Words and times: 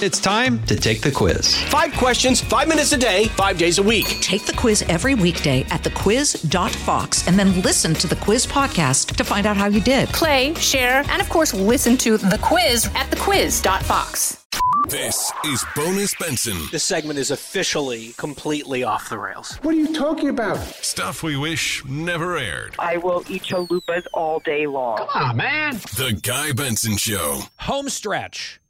It's 0.00 0.20
time 0.20 0.62
to 0.66 0.76
take 0.76 1.00
the 1.00 1.10
quiz. 1.10 1.60
Five 1.64 1.92
questions, 1.94 2.40
five 2.40 2.68
minutes 2.68 2.92
a 2.92 2.96
day, 2.96 3.24
five 3.30 3.58
days 3.58 3.78
a 3.78 3.82
week. 3.82 4.06
Take 4.20 4.46
the 4.46 4.52
quiz 4.52 4.82
every 4.82 5.16
weekday 5.16 5.62
at 5.70 5.82
thequiz.fox 5.82 7.26
and 7.26 7.36
then 7.36 7.62
listen 7.62 7.94
to 7.94 8.06
the 8.06 8.14
quiz 8.14 8.46
podcast 8.46 9.16
to 9.16 9.24
find 9.24 9.44
out 9.44 9.56
how 9.56 9.66
you 9.66 9.80
did. 9.80 10.08
Play, 10.10 10.54
share, 10.54 11.02
and 11.08 11.20
of 11.20 11.28
course, 11.28 11.52
listen 11.52 11.96
to 11.96 12.16
the 12.16 12.38
quiz 12.40 12.86
at 12.94 13.10
thequiz.fox. 13.10 14.46
This 14.88 15.32
is 15.44 15.66
Bonus 15.74 16.14
Benson. 16.14 16.56
This 16.70 16.84
segment 16.84 17.18
is 17.18 17.32
officially 17.32 18.12
completely 18.18 18.84
off 18.84 19.08
the 19.08 19.18
rails. 19.18 19.56
What 19.62 19.74
are 19.74 19.78
you 19.78 19.92
talking 19.92 20.28
about? 20.28 20.58
Stuff 20.58 21.24
we 21.24 21.36
wish 21.36 21.84
never 21.84 22.38
aired. 22.38 22.76
I 22.78 22.98
will 22.98 23.24
eat 23.28 23.42
chalupas 23.42 24.06
all 24.14 24.38
day 24.38 24.68
long. 24.68 24.98
Come 24.98 25.08
on, 25.12 25.36
man. 25.36 25.74
The 25.96 26.16
Guy 26.22 26.52
Benson 26.52 26.96
Show. 26.96 27.40
home 27.58 27.88
stretch 27.88 28.60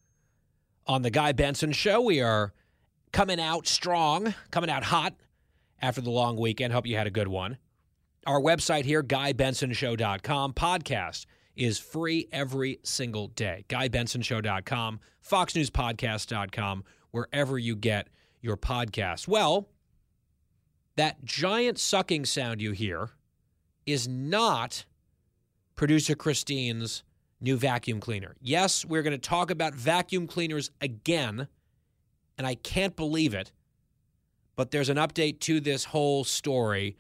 on 0.89 1.03
the 1.03 1.11
Guy 1.11 1.33
Benson 1.33 1.73
Show. 1.73 2.01
We 2.01 2.21
are 2.21 2.53
coming 3.13 3.39
out 3.39 3.67
strong, 3.69 4.35
coming 4.51 4.71
out 4.71 4.85
hot 4.85 5.15
after 5.81 6.01
the 6.01 6.11
long 6.11 6.37
weekend. 6.37 6.73
Hope 6.73 6.87
you 6.87 6.97
had 6.97 7.07
a 7.07 7.11
good 7.11 7.29
one. 7.29 7.59
Our 8.27 8.41
website 8.41 8.85
here, 8.85 9.03
GuyBensonShow.com. 9.03 10.55
Podcast 10.55 11.27
is 11.55 11.79
free 11.79 12.29
every 12.33 12.81
single 12.83 13.29
day. 13.29 13.65
GuyBensonShow.com, 13.69 15.01
FoxNewsPodcast.com, 15.27 16.85
wherever 17.11 17.59
you 17.59 17.77
get 17.77 18.09
your 18.41 18.57
podcast. 18.57 19.29
Well, 19.29 19.69
that 20.97 21.25
giant 21.25 21.79
sucking 21.79 22.25
sound 22.25 22.61
you 22.61 22.73
hear 22.73 23.11
is 23.87 24.09
not 24.09 24.85
producer 25.75 26.15
Christine's 26.15 27.03
new 27.41 27.57
vacuum 27.57 28.01
cleaner. 28.01 28.35
Yes, 28.41 28.85
we're 28.85 29.03
going 29.03 29.13
to 29.13 29.19
talk 29.19 29.51
about 29.51 29.75
vacuum 29.75 30.27
cleaners 30.27 30.71
again, 30.81 31.49
and 32.37 32.47
I 32.47 32.55
can't 32.55 32.97
believe 32.97 33.35
it, 33.35 33.53
but 34.57 34.71
there's 34.71 34.89
an 34.89 34.97
update 34.97 35.41
to 35.41 35.61
this 35.61 35.85
whole 35.85 36.25
story. 36.25 36.97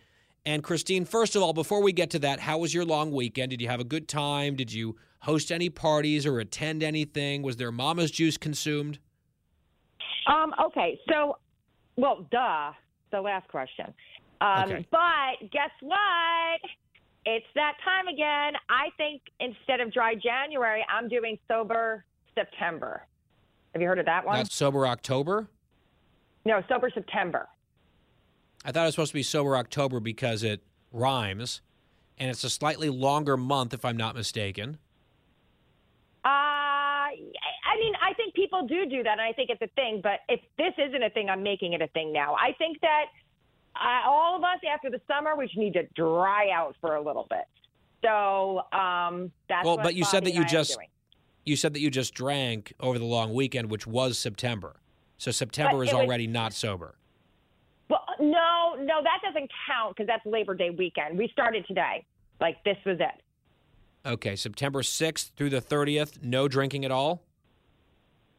And 0.47 0.62
Christine, 0.62 1.05
first 1.05 1.36
of 1.36 1.42
all, 1.42 1.53
before 1.53 1.83
we 1.83 1.92
get 1.92 2.11
to 2.11 2.19
that, 2.20 2.41
how 2.41 2.58
was 2.58 2.72
your 2.72 2.84
long 2.84 3.12
weekend? 3.12 3.50
Did 3.50 3.61
you 3.61 3.69
have 3.69 3.80
a 3.80 3.84
good 3.84 4.08
time? 4.08 4.55
Did 4.55 4.72
you 4.72 4.97
host 5.20 5.50
any 5.50 5.69
parties 5.69 6.25
or 6.25 6.39
attend 6.39 6.83
anything? 6.83 7.42
Was 7.42 7.56
there 7.56 7.73
mama's 7.73 8.11
juice 8.11 8.36
consumed? 8.36 8.98
Um, 10.27 10.55
okay, 10.67 10.98
so, 11.11 11.39
well, 11.97 12.27
duh, 12.30 12.73
the 13.11 13.20
last 13.20 13.48
question. 13.48 13.92
Um, 14.41 14.64
Okay. 14.64 14.86
But 14.91 15.50
guess 15.50 15.70
what? 15.80 16.61
It's 17.30 17.46
that 17.56 17.74
time 17.84 18.08
again. 18.08 18.54
I 18.70 18.88
think 18.96 19.20
instead 19.38 19.80
of 19.80 19.92
dry 19.92 20.14
January, 20.14 20.82
I'm 20.88 21.10
doing 21.10 21.38
sober 21.46 22.06
September. 22.34 23.02
Have 23.74 23.82
you 23.82 23.86
heard 23.86 23.98
of 23.98 24.06
that 24.06 24.24
one? 24.24 24.36
That's 24.36 24.54
sober 24.54 24.86
October? 24.86 25.46
no, 26.46 26.62
sober 26.70 26.90
September. 26.94 27.46
I 28.64 28.72
thought 28.72 28.84
it 28.84 28.86
was 28.86 28.94
supposed 28.94 29.10
to 29.10 29.14
be 29.14 29.22
sober 29.22 29.58
October 29.58 30.00
because 30.00 30.42
it 30.42 30.62
rhymes, 30.90 31.60
and 32.16 32.30
it's 32.30 32.44
a 32.44 32.50
slightly 32.50 32.88
longer 32.88 33.36
month, 33.36 33.74
if 33.74 33.84
I'm 33.84 33.98
not 33.98 34.16
mistaken. 34.16 34.78
Uh, 36.24 36.28
I 36.28 37.12
mean, 37.78 37.92
I 38.02 38.14
think 38.14 38.32
people 38.34 38.66
do 38.66 38.86
do 38.86 39.02
that, 39.02 39.12
and 39.12 39.20
I 39.20 39.34
think 39.34 39.50
it's 39.50 39.60
a 39.60 39.68
thing. 39.76 40.00
But 40.02 40.20
if 40.30 40.40
this 40.56 40.72
isn't 40.78 41.02
a 41.02 41.10
thing, 41.10 41.28
I'm 41.28 41.42
making 41.42 41.74
it 41.74 41.82
a 41.82 41.88
thing 41.88 42.10
now. 42.10 42.36
I 42.36 42.52
think 42.56 42.80
that 42.80 43.04
uh, 43.80 44.08
all 44.08 44.36
of 44.36 44.42
us 44.42 44.58
after 44.72 44.90
the 44.90 45.00
summer, 45.06 45.36
we 45.36 45.46
just 45.46 45.56
need 45.58 45.74
to 45.74 45.84
dry 45.94 46.50
out 46.50 46.74
for 46.80 46.96
a 46.96 47.00
little 47.00 47.26
bit. 47.30 47.44
So 48.02 48.62
um, 48.76 49.32
that's 49.48 49.64
Well, 49.64 49.76
what 49.76 49.82
but 49.84 49.94
you 49.94 50.04
said 50.04 50.24
that 50.24 50.34
you 50.34 50.42
I 50.42 50.46
just- 50.46 50.78
You 51.44 51.56
said 51.56 51.72
that 51.74 51.80
you 51.80 51.90
just 51.90 52.14
drank 52.14 52.72
over 52.80 52.98
the 52.98 53.04
long 53.06 53.32
weekend, 53.32 53.70
which 53.70 53.86
was 53.86 54.18
September. 54.18 54.76
So 55.16 55.30
September 55.30 55.78
But 55.78 55.82
is 55.86 55.92
it 55.92 55.94
was- 55.96 56.04
already 56.04 56.26
not 56.26 56.52
sober. 56.52 56.94
Well, 57.88 58.04
no, 58.20 58.74
no, 58.78 59.02
that 59.02 59.20
doesn't 59.24 59.50
count 59.66 59.96
because 59.96 60.06
that's 60.06 60.24
Labor 60.26 60.54
Day 60.54 60.70
weekend. 60.70 61.16
We 61.16 61.28
started 61.28 61.66
today. 61.66 62.04
Like 62.40 62.62
this 62.64 62.77
was 62.84 62.98
it. 63.00 63.22
Okay, 64.06 64.36
September 64.36 64.83
6th 64.83 65.30
through 65.36 65.50
the 65.50 65.61
30th, 65.62 66.22
no 66.22 66.48
drinking 66.48 66.84
at 66.84 66.90
all? 66.90 67.22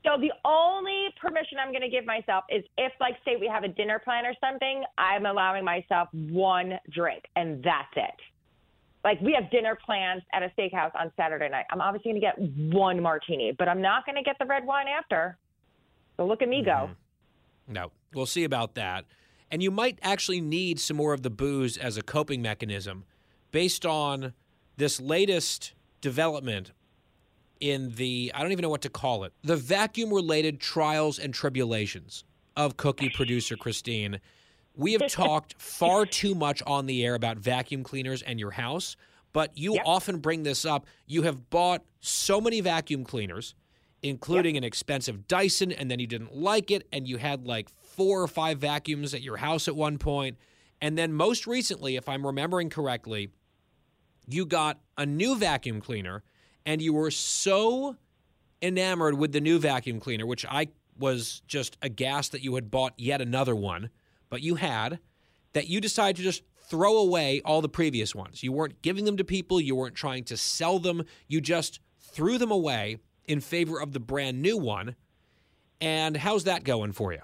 So 0.06 0.18
the 0.20 0.32
only 0.46 0.99
permission 1.22 1.58
I'm 1.60 1.72
going 1.72 1.82
to 1.82 1.90
give 1.90 2.06
myself 2.06 2.44
is 2.50 2.64
if, 2.78 2.92
like, 3.00 3.16
say 3.26 3.36
we 3.40 3.48
have 3.48 3.64
a 3.64 3.68
dinner 3.68 4.00
plan 4.00 4.26
or 4.26 4.34
something, 4.42 4.84
I'm 4.98 5.26
allowing 5.26 5.64
myself 5.64 6.10
one 6.14 6.74
drink, 6.92 7.24
and 7.36 7.64
that's 7.64 7.94
it. 7.96 8.16
Like 9.04 9.22
we 9.22 9.34
have 9.40 9.50
dinner 9.50 9.78
plans 9.86 10.24
at 10.34 10.44
a 10.44 10.52
steakhouse 10.58 10.92
on 11.00 11.12
Saturday 11.16 11.50
night. 11.50 11.66
I'm 11.72 11.82
obviously 11.82 12.12
going 12.12 12.22
to 12.22 12.28
get 12.28 12.74
one 12.76 13.02
martini, 13.02 13.54
but 13.58 13.70
I'm 13.70 13.82
not 13.82 14.06
going 14.06 14.16
to 14.16 14.24
get 14.24 14.38
the 14.40 14.46
red 14.46 14.66
wine 14.66 14.88
after. 14.88 15.38
So 16.18 16.26
look 16.26 16.42
at 16.42 16.50
me 16.50 16.64
go. 16.64 16.72
Mm-hmm. 16.72 17.74
No. 17.74 17.92
We'll 18.14 18.26
see 18.26 18.44
about 18.44 18.76
that. 18.76 19.06
And 19.52 19.64
you 19.64 19.72
might 19.72 20.00
actually 20.02 20.42
need 20.42 20.80
some 20.80 20.98
more 20.98 21.14
of 21.14 21.22
the 21.22 21.30
booze 21.30 21.78
as 21.78 21.96
a 21.98 22.02
coping 22.02 22.42
mechanism 22.42 23.06
based 23.52 23.86
on 23.86 24.34
this 24.78 25.00
latest 25.00 25.74
development 26.02 26.72
in 27.60 27.92
the, 27.92 28.32
I 28.34 28.42
don't 28.42 28.52
even 28.52 28.64
know 28.64 28.70
what 28.70 28.82
to 28.82 28.90
call 28.90 29.24
it, 29.24 29.34
the 29.44 29.56
vacuum 29.56 30.14
related 30.14 30.60
trials 30.60 31.20
and 31.20 31.34
tribulations 31.34 32.24
of 32.56 32.78
cookie 32.78 33.10
producer 33.10 33.58
Christine. 33.58 34.20
We 34.76 34.94
have 34.94 35.08
talked 35.12 35.62
far 35.62 36.06
too 36.06 36.36
much 36.36 36.62
on 36.66 36.86
the 36.86 37.06
air 37.06 37.16
about 37.16 37.38
vacuum 37.38 37.84
cleaners 37.84 38.22
and 38.22 38.40
your 38.40 38.52
house, 38.52 38.96
but 39.34 39.58
you 39.58 39.76
Yep. 39.76 39.84
often 39.86 40.18
bring 40.20 40.44
this 40.44 40.66
up. 40.66 40.86
You 41.06 41.24
have 41.24 41.50
bought 41.50 41.84
so 42.00 42.40
many 42.42 42.62
vacuum 42.62 43.04
cleaners, 43.04 43.56
including 44.02 44.56
an 44.58 44.64
expensive 44.64 45.28
Dyson, 45.28 45.72
and 45.72 45.92
then 45.92 46.00
you 46.00 46.08
didn't 46.08 46.34
like 46.36 46.72
it, 46.72 46.88
and 46.94 47.08
you 47.08 47.18
had 47.18 47.46
like 47.46 47.70
four 47.70 48.22
or 48.22 48.28
five 48.28 48.60
vacuums 48.60 49.14
at 49.14 49.22
your 49.22 49.38
house 49.38 49.68
at 49.68 49.76
one 49.76 49.98
point. 49.98 50.38
And 50.82 50.98
then 50.98 51.12
most 51.12 51.46
recently, 51.46 51.98
if 51.98 52.08
I'm 52.08 52.26
remembering 52.26 52.70
correctly, 52.70 53.30
you 54.28 54.46
got 54.46 54.80
a 54.98 55.06
new 55.06 55.36
vacuum 55.36 55.82
cleaner 55.82 56.24
and 56.66 56.82
you 56.82 56.94
were 56.94 57.12
so 57.12 57.96
enamored 58.62 59.18
with 59.18 59.32
the 59.32 59.42
new 59.42 59.60
vacuum 59.60 60.00
cleaner, 60.00 60.26
which 60.26 60.46
I 60.46 60.68
was 60.98 61.42
just 61.48 61.78
aghast 61.82 62.32
that 62.34 62.44
you 62.44 62.56
had 62.56 62.70
bought 62.70 62.94
yet 62.98 63.22
another 63.22 63.56
one, 63.56 63.90
but 64.30 64.42
you 64.42 64.56
had, 64.56 65.00
that 65.54 65.68
you 65.68 65.80
decided 65.82 66.18
to 66.18 66.24
just 66.24 66.44
throw 66.70 66.98
away 66.98 67.42
all 67.46 67.62
the 67.62 67.70
previous 67.70 68.14
ones. 68.14 68.44
You 68.44 68.52
weren't 68.52 68.82
giving 68.82 69.06
them 69.06 69.18
to 69.18 69.24
people, 69.24 69.60
you 69.60 69.76
weren't 69.76 69.96
trying 69.96 70.24
to 70.26 70.38
sell 70.38 70.78
them, 70.80 71.04
you 71.28 71.42
just 71.42 71.80
threw 72.00 72.38
them 72.38 72.52
away 72.52 72.98
in 73.26 73.40
favor 73.40 73.80
of 73.80 73.94
the 73.94 74.00
brand 74.00 74.42
new 74.42 74.58
one. 74.58 74.96
And 75.82 76.18
how's 76.18 76.44
that 76.44 76.64
going 76.64 76.92
for 76.92 77.14
you? 77.14 77.22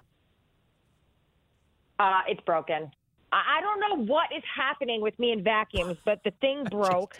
Uh, 2.00 2.22
it's 2.28 2.41
broken. 2.41 2.91
I 3.31 3.57
I 3.57 3.62
don't 3.62 3.79
know 3.79 4.13
what 4.13 4.29
is 4.35 4.44
happening 4.56 5.02
with 5.02 5.17
me 5.19 5.31
and 5.31 5.44
vacuums, 5.44 5.97
but 6.06 6.22
the 6.23 6.31
thing 6.41 6.63
broke. 6.72 7.17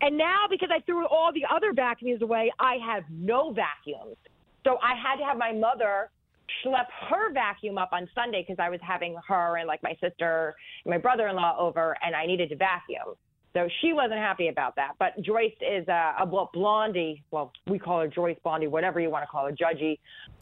And 0.00 0.16
now, 0.16 0.44
because 0.48 0.68
I 0.72 0.80
threw 0.80 1.06
all 1.06 1.32
the 1.32 1.44
other 1.52 1.72
vacuums 1.72 2.22
away, 2.22 2.52
I 2.58 2.76
have 2.84 3.04
no 3.10 3.52
vacuums. 3.52 4.16
So 4.64 4.78
I 4.82 4.94
had 4.94 5.16
to 5.16 5.24
have 5.24 5.38
my 5.38 5.52
mother 5.52 6.10
schlep 6.64 6.86
her 7.08 7.32
vacuum 7.32 7.78
up 7.78 7.90
on 7.92 8.08
Sunday 8.14 8.44
because 8.46 8.62
I 8.62 8.70
was 8.70 8.80
having 8.82 9.16
her 9.26 9.56
and 9.56 9.66
like 9.66 9.82
my 9.82 9.96
sister 10.00 10.56
and 10.84 10.92
my 10.92 10.98
brother-in-law 10.98 11.56
over, 11.58 11.96
and 12.04 12.14
I 12.14 12.26
needed 12.26 12.48
to 12.50 12.56
vacuum. 12.56 13.14
So 13.54 13.68
she 13.80 13.92
wasn't 13.92 14.18
happy 14.18 14.48
about 14.48 14.76
that. 14.76 14.92
But 14.98 15.20
Joyce 15.22 15.54
is 15.60 15.86
a, 15.88 16.14
a 16.20 16.26
well, 16.26 16.50
Blondie. 16.52 17.24
Well, 17.30 17.52
we 17.66 17.78
call 17.78 18.00
her 18.00 18.08
Joyce 18.08 18.36
Blondie, 18.44 18.66
whatever 18.66 19.00
you 19.00 19.10
want 19.10 19.24
to 19.24 19.26
call 19.26 19.46
her, 19.46 19.52
Judgy. 19.52 19.98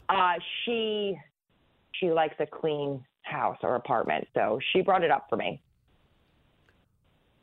Uh, 0.09 0.33
she 0.63 1.17
she 1.93 2.11
likes 2.11 2.35
a 2.39 2.45
clean 2.45 3.03
house 3.23 3.57
or 3.63 3.75
apartment, 3.75 4.27
so 4.33 4.59
she 4.71 4.81
brought 4.81 5.03
it 5.03 5.11
up 5.11 5.27
for 5.29 5.35
me. 5.35 5.61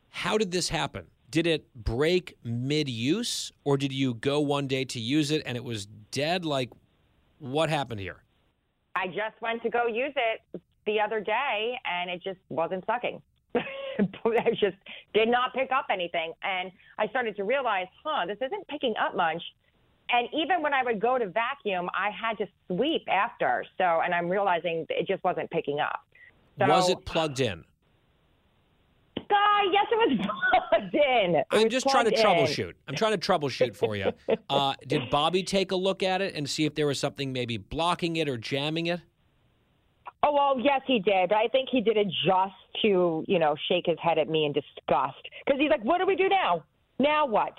How 0.09 0.37
did 0.37 0.51
this 0.51 0.69
happen? 0.69 1.07
Did 1.35 1.47
it 1.47 1.67
break 1.75 2.37
mid 2.45 2.87
use 2.87 3.51
or 3.65 3.75
did 3.75 3.91
you 3.91 4.13
go 4.13 4.39
one 4.39 4.67
day 4.67 4.85
to 4.85 5.01
use 5.01 5.31
it 5.31 5.43
and 5.45 5.57
it 5.57 5.63
was 5.65 5.85
dead? 6.09 6.45
Like, 6.45 6.71
what 7.39 7.69
happened 7.69 7.99
here? 7.99 8.23
I 8.95 9.07
just 9.07 9.41
went 9.41 9.61
to 9.63 9.69
go 9.69 9.85
use 9.85 10.13
it 10.15 10.61
the 10.85 11.01
other 11.01 11.19
day, 11.19 11.77
and 11.83 12.09
it 12.09 12.23
just 12.23 12.39
wasn't 12.47 12.85
sucking. 12.85 13.21
I 13.53 14.49
just 14.51 14.77
did 15.13 15.27
not 15.27 15.53
pick 15.53 15.73
up 15.73 15.87
anything, 15.91 16.31
and 16.41 16.71
I 16.97 17.09
started 17.09 17.35
to 17.35 17.43
realize, 17.43 17.87
huh, 18.01 18.25
this 18.25 18.37
isn't 18.37 18.65
picking 18.69 18.93
up 18.97 19.13
much. 19.13 19.43
And 20.11 20.29
even 20.33 20.61
when 20.61 20.73
I 20.73 20.83
would 20.83 21.01
go 21.01 21.17
to 21.17 21.27
vacuum, 21.27 21.89
I 21.93 22.11
had 22.11 22.37
to 22.37 22.47
sweep 22.67 23.03
after. 23.09 23.65
So, 23.77 23.83
and 23.83 24.13
I'm 24.13 24.29
realizing 24.29 24.85
it 24.89 25.05
just 25.05 25.21
wasn't 25.25 25.51
picking 25.51 25.81
up. 25.81 25.99
So, 26.59 26.67
was 26.67 26.89
it 26.89 27.03
plugged 27.03 27.41
in? 27.41 27.65
Guy, 29.17 29.61
yes, 29.71 29.85
it 29.91 29.95
was 29.95 30.27
plugged 30.69 30.93
in. 30.95 31.35
It 31.35 31.47
I'm 31.51 31.69
just 31.69 31.87
trying 31.87 32.05
to 32.05 32.17
in. 32.17 32.23
troubleshoot. 32.23 32.73
I'm 32.87 32.95
trying 32.95 33.17
to 33.17 33.17
troubleshoot 33.17 33.75
for 33.75 33.95
you. 33.95 34.11
Uh, 34.49 34.73
did 34.87 35.09
Bobby 35.09 35.41
take 35.43 35.71
a 35.71 35.75
look 35.75 36.03
at 36.03 36.21
it 36.21 36.35
and 36.35 36.47
see 36.47 36.65
if 36.65 36.75
there 36.75 36.85
was 36.85 36.99
something 36.99 37.33
maybe 37.33 37.57
blocking 37.57 38.15
it 38.15 38.29
or 38.29 38.37
jamming 38.37 38.85
it? 38.85 39.01
Oh 40.21 40.33
well, 40.33 40.59
yes, 40.59 40.81
he 40.85 40.99
did. 40.99 41.29
But 41.29 41.35
I 41.35 41.47
think 41.47 41.69
he 41.71 41.81
did 41.81 41.97
it 41.97 42.07
just 42.25 42.53
to, 42.83 43.23
you 43.27 43.39
know, 43.39 43.55
shake 43.67 43.85
his 43.87 43.97
head 44.01 44.17
at 44.17 44.29
me 44.29 44.45
in 44.45 44.53
disgust 44.53 45.17
because 45.45 45.59
he's 45.59 45.69
like, 45.69 45.83
"What 45.83 45.97
do 45.97 46.05
we 46.05 46.15
do 46.15 46.29
now? 46.29 46.63
Now 46.99 47.25
what?" 47.25 47.53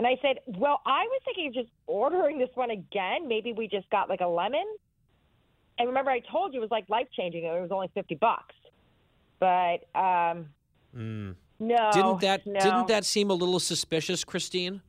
And 0.00 0.06
I 0.06 0.16
said, 0.22 0.38
Well, 0.46 0.80
I 0.86 1.02
was 1.02 1.20
thinking 1.26 1.48
of 1.48 1.52
just 1.52 1.68
ordering 1.86 2.38
this 2.38 2.48
one 2.54 2.70
again. 2.70 3.28
Maybe 3.28 3.52
we 3.52 3.68
just 3.68 3.88
got 3.90 4.08
like 4.08 4.22
a 4.22 4.26
lemon. 4.26 4.64
And 5.78 5.88
remember, 5.88 6.10
I 6.10 6.20
told 6.20 6.54
you 6.54 6.60
it 6.60 6.62
was 6.62 6.70
like 6.70 6.88
life 6.88 7.08
changing. 7.14 7.44
It 7.44 7.60
was 7.60 7.70
only 7.70 7.90
50 7.92 8.14
bucks. 8.14 8.54
But 9.40 9.88
um, 9.98 10.46
Mm. 10.96 11.34
no. 11.60 11.90
Didn't 11.92 12.20
that 12.20 12.46
no. 12.46 12.58
didn't 12.60 12.88
that 12.88 13.04
seem 13.04 13.30
a 13.30 13.34
little 13.34 13.60
suspicious, 13.60 14.24
Christine? 14.24 14.82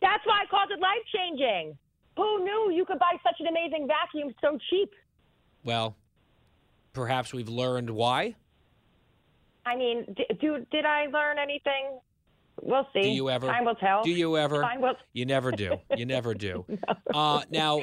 That's 0.00 0.24
why 0.26 0.42
I 0.42 0.46
called 0.50 0.70
it 0.70 0.80
life 0.80 1.04
changing. 1.14 1.76
Who 2.16 2.44
knew 2.44 2.72
you 2.74 2.84
could 2.84 2.98
buy 2.98 3.12
such 3.24 3.36
an 3.40 3.46
amazing 3.46 3.86
vacuum 3.86 4.34
so 4.40 4.58
cheap? 4.68 4.90
Well, 5.64 5.96
perhaps 6.92 7.32
we've 7.32 7.48
learned 7.48 7.88
why. 7.88 8.34
I 9.64 9.76
mean, 9.76 10.04
d- 10.16 10.26
do, 10.40 10.66
did 10.72 10.84
I 10.84 11.06
learn 11.06 11.38
anything? 11.38 12.00
We'll 12.60 12.86
see. 12.92 13.02
Do 13.02 13.08
you 13.08 13.30
ever? 13.30 13.46
Time 13.46 13.64
will 13.64 13.76
tell. 13.76 14.02
Do 14.02 14.10
you 14.10 14.36
ever? 14.36 14.60
Time 14.60 14.80
will. 14.82 14.94
You 15.12 15.24
never 15.24 15.52
do. 15.52 15.76
You 15.96 16.04
never 16.04 16.34
do. 16.34 16.66
Uh, 17.14 17.42
now, 17.50 17.80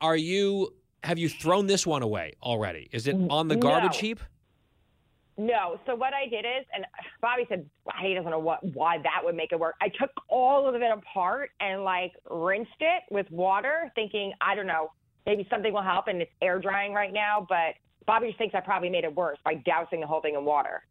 are 0.00 0.16
you? 0.16 0.72
Have 1.04 1.18
you 1.18 1.28
thrown 1.28 1.66
this 1.66 1.86
one 1.86 2.02
away 2.02 2.32
already? 2.42 2.88
Is 2.92 3.06
it 3.08 3.16
on 3.28 3.48
the 3.48 3.56
garbage 3.56 3.94
No. 3.94 3.98
heap? 4.08 4.20
No. 5.38 5.80
So 5.86 5.94
what 5.94 6.12
I 6.12 6.28
did 6.28 6.44
is, 6.44 6.66
and 6.74 6.84
Bobby 7.20 7.46
said 7.48 7.68
he 8.02 8.14
doesn't 8.14 8.30
know 8.30 8.38
what 8.38 8.62
why 8.74 8.98
that 8.98 9.20
would 9.24 9.34
make 9.34 9.52
it 9.52 9.58
work. 9.58 9.76
I 9.80 9.88
took 9.88 10.10
all 10.28 10.68
of 10.68 10.74
it 10.74 10.82
apart 10.92 11.50
and 11.60 11.84
like 11.84 12.12
rinsed 12.30 12.70
it 12.80 13.02
with 13.10 13.30
water, 13.30 13.90
thinking 13.94 14.32
I 14.40 14.54
don't 14.54 14.66
know, 14.66 14.92
maybe 15.26 15.46
something 15.50 15.72
will 15.72 15.82
help. 15.82 16.08
And 16.08 16.22
it's 16.22 16.30
air 16.42 16.58
drying 16.58 16.92
right 16.92 17.12
now, 17.12 17.46
but 17.48 17.74
Bobby 18.06 18.28
just 18.28 18.38
thinks 18.38 18.54
I 18.54 18.60
probably 18.60 18.90
made 18.90 19.04
it 19.04 19.14
worse 19.14 19.38
by 19.44 19.54
dousing 19.54 20.00
the 20.00 20.06
whole 20.06 20.20
thing 20.20 20.34
in 20.34 20.44
water. 20.44 20.82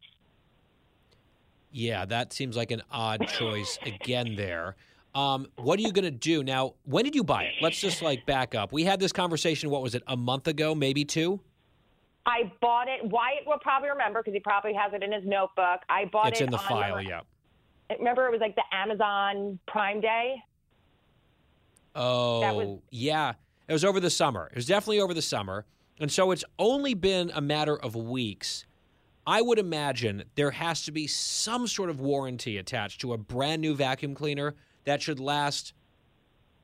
Yeah, 1.70 2.04
that 2.06 2.32
seems 2.32 2.56
like 2.56 2.70
an 2.70 2.82
odd 2.90 3.26
choice 3.28 3.78
again 3.86 4.34
there. 4.36 4.76
Um, 5.14 5.46
what 5.56 5.78
are 5.78 5.82
you 5.82 5.92
going 5.92 6.04
to 6.04 6.10
do 6.10 6.42
now? 6.42 6.74
When 6.84 7.04
did 7.04 7.14
you 7.14 7.24
buy 7.24 7.44
it? 7.44 7.54
Let's 7.60 7.80
just 7.80 8.02
like 8.02 8.24
back 8.26 8.54
up. 8.54 8.72
We 8.72 8.84
had 8.84 8.98
this 8.98 9.12
conversation. 9.12 9.70
What 9.70 9.82
was 9.82 9.94
it? 9.94 10.02
A 10.06 10.16
month 10.16 10.48
ago, 10.48 10.74
maybe 10.74 11.04
two. 11.04 11.40
I 12.24 12.52
bought 12.60 12.88
it. 12.88 13.04
Wyatt 13.04 13.46
will 13.46 13.58
probably 13.58 13.90
remember 13.90 14.20
because 14.20 14.34
he 14.34 14.40
probably 14.40 14.74
has 14.74 14.92
it 14.92 15.02
in 15.02 15.12
his 15.12 15.24
notebook. 15.24 15.80
I 15.88 16.04
bought 16.04 16.28
it's 16.28 16.40
it 16.40 16.44
in 16.44 16.50
the 16.50 16.58
on 16.58 16.66
file. 16.68 17.00
Yeah. 17.00 17.20
Remember, 17.98 18.26
it 18.26 18.32
was 18.32 18.40
like 18.40 18.54
the 18.54 18.62
Amazon 18.72 19.58
Prime 19.66 20.00
Day. 20.00 20.36
Oh, 21.94 22.54
was- 22.54 22.78
yeah. 22.90 23.34
It 23.68 23.72
was 23.72 23.84
over 23.84 24.00
the 24.00 24.10
summer. 24.10 24.48
It 24.50 24.56
was 24.56 24.66
definitely 24.66 25.00
over 25.00 25.14
the 25.14 25.22
summer. 25.22 25.66
And 25.98 26.10
so 26.10 26.30
it's 26.30 26.44
only 26.58 26.94
been 26.94 27.30
a 27.34 27.40
matter 27.40 27.76
of 27.76 27.94
weeks. 27.94 28.64
I 29.26 29.40
would 29.40 29.58
imagine 29.58 30.24
there 30.34 30.50
has 30.50 30.82
to 30.84 30.92
be 30.92 31.06
some 31.06 31.66
sort 31.66 31.90
of 31.90 32.00
warranty 32.00 32.58
attached 32.58 33.00
to 33.02 33.12
a 33.12 33.18
brand 33.18 33.62
new 33.62 33.74
vacuum 33.74 34.14
cleaner 34.14 34.56
that 34.84 35.00
should 35.00 35.20
last 35.20 35.74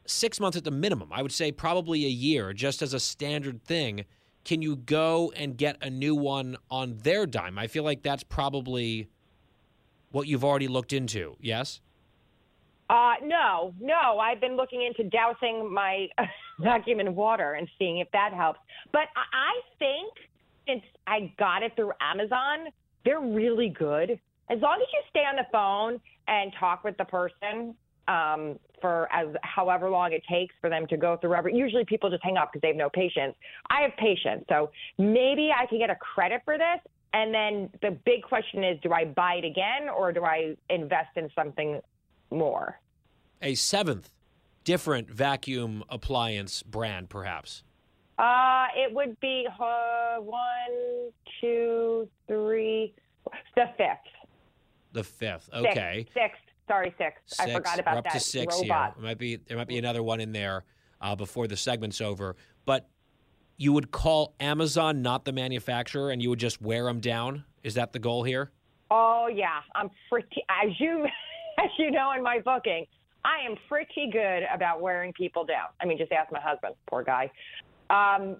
six 0.06 0.40
months 0.40 0.56
at 0.56 0.64
the 0.64 0.70
minimum. 0.70 1.12
I 1.12 1.22
would 1.22 1.30
say 1.30 1.52
probably 1.52 2.04
a 2.04 2.08
year, 2.08 2.52
just 2.52 2.82
as 2.82 2.94
a 2.94 3.00
standard 3.00 3.62
thing. 3.62 4.06
Can 4.48 4.62
you 4.62 4.76
go 4.76 5.30
and 5.36 5.58
get 5.58 5.76
a 5.82 5.90
new 5.90 6.14
one 6.14 6.56
on 6.70 6.96
their 7.02 7.26
dime? 7.26 7.58
I 7.58 7.66
feel 7.66 7.84
like 7.84 8.02
that's 8.02 8.22
probably 8.22 9.10
what 10.10 10.26
you've 10.26 10.42
already 10.42 10.68
looked 10.68 10.94
into. 10.94 11.36
Yes? 11.38 11.82
Uh, 12.88 13.16
no, 13.22 13.74
no. 13.78 14.18
I've 14.18 14.40
been 14.40 14.56
looking 14.56 14.82
into 14.82 15.04
dousing 15.10 15.70
my 15.70 16.06
vacuum 16.60 16.98
in 16.98 17.14
water 17.14 17.52
and 17.52 17.68
seeing 17.78 17.98
if 17.98 18.10
that 18.12 18.32
helps. 18.32 18.58
But 18.90 19.02
I 19.14 19.26
I 19.34 19.60
think 19.78 20.14
since 20.66 20.82
I 21.06 21.30
got 21.38 21.62
it 21.62 21.76
through 21.76 21.92
Amazon, 22.00 22.68
they're 23.04 23.20
really 23.20 23.68
good. 23.68 24.12
As 24.48 24.58
long 24.62 24.78
as 24.80 24.88
you 24.94 25.02
stay 25.10 25.26
on 25.30 25.36
the 25.36 25.46
phone 25.52 26.00
and 26.26 26.54
talk 26.58 26.84
with 26.84 26.96
the 26.96 27.04
person 27.04 27.74
um, 28.08 28.58
for 28.80 29.08
as 29.12 29.28
however 29.42 29.90
long 29.90 30.12
it 30.12 30.22
takes 30.30 30.54
for 30.60 30.70
them 30.70 30.86
to 30.88 30.96
go 30.96 31.16
through 31.16 31.34
every. 31.34 31.54
Usually, 31.54 31.84
people 31.84 32.10
just 32.10 32.24
hang 32.24 32.36
up 32.36 32.50
because 32.52 32.62
they 32.62 32.68
have 32.68 32.76
no 32.76 32.90
patience. 32.90 33.34
I 33.70 33.82
have 33.82 33.92
patience, 33.96 34.44
so 34.48 34.70
maybe 34.98 35.50
I 35.56 35.66
can 35.66 35.78
get 35.78 35.90
a 35.90 35.96
credit 35.96 36.42
for 36.44 36.58
this. 36.58 36.80
And 37.14 37.32
then 37.32 37.70
the 37.80 37.98
big 38.04 38.22
question 38.22 38.62
is, 38.62 38.78
do 38.82 38.92
I 38.92 39.06
buy 39.06 39.40
it 39.42 39.44
again 39.44 39.88
or 39.88 40.12
do 40.12 40.24
I 40.24 40.54
invest 40.68 41.16
in 41.16 41.30
something 41.34 41.80
more? 42.30 42.78
a 43.42 43.54
seventh 43.54 44.10
different 44.64 45.10
vacuum 45.10 45.84
appliance 45.88 46.62
brand, 46.62 47.08
perhaps. 47.08 47.62
Uh, 48.18 48.66
it 48.76 48.92
would 48.92 49.18
be 49.20 49.46
uh, 49.60 50.16
one, 50.16 51.12
two, 51.40 52.08
three, 52.26 52.92
the 53.54 53.66
fifth. 53.76 53.98
The 54.92 55.04
fifth. 55.04 55.44
Sixth. 55.44 55.54
Okay. 55.54 56.06
Sixth. 56.12 56.40
Sorry, 56.68 56.94
six. 56.98 57.16
I 57.40 57.44
Six. 57.46 57.54
forgot 57.56 57.76
We're 57.76 57.80
about 57.80 57.96
up 57.98 58.04
that 58.04 58.12
to 58.12 58.20
six 58.20 58.60
robot. 58.62 58.94
here. 58.94 59.02
It 59.02 59.06
might 59.06 59.18
be 59.18 59.36
there 59.36 59.56
might 59.56 59.68
be 59.68 59.78
another 59.78 60.02
one 60.02 60.20
in 60.20 60.32
there 60.32 60.64
uh, 61.00 61.16
before 61.16 61.46
the 61.48 61.56
segment's 61.56 62.00
over. 62.00 62.36
But 62.66 62.88
you 63.56 63.72
would 63.72 63.90
call 63.90 64.34
Amazon 64.38 65.02
not 65.02 65.24
the 65.24 65.32
manufacturer, 65.32 66.10
and 66.10 66.22
you 66.22 66.28
would 66.30 66.38
just 66.38 66.60
wear 66.62 66.84
them 66.84 67.00
down. 67.00 67.44
Is 67.62 67.74
that 67.74 67.92
the 67.92 67.98
goal 67.98 68.22
here? 68.22 68.52
Oh 68.90 69.28
yeah, 69.32 69.60
I'm 69.74 69.90
pretty. 70.08 70.44
As 70.48 70.70
you, 70.78 71.04
as 71.58 71.70
you 71.78 71.90
know, 71.90 72.12
in 72.16 72.22
my 72.22 72.38
booking, 72.44 72.86
I 73.24 73.38
am 73.48 73.56
pretty 73.68 74.10
good 74.12 74.42
about 74.54 74.80
wearing 74.80 75.12
people 75.12 75.44
down. 75.44 75.68
I 75.80 75.86
mean, 75.86 75.98
just 75.98 76.12
ask 76.12 76.30
my 76.30 76.40
husband. 76.40 76.74
Poor 76.88 77.02
guy. 77.02 77.30
Um, 77.90 78.36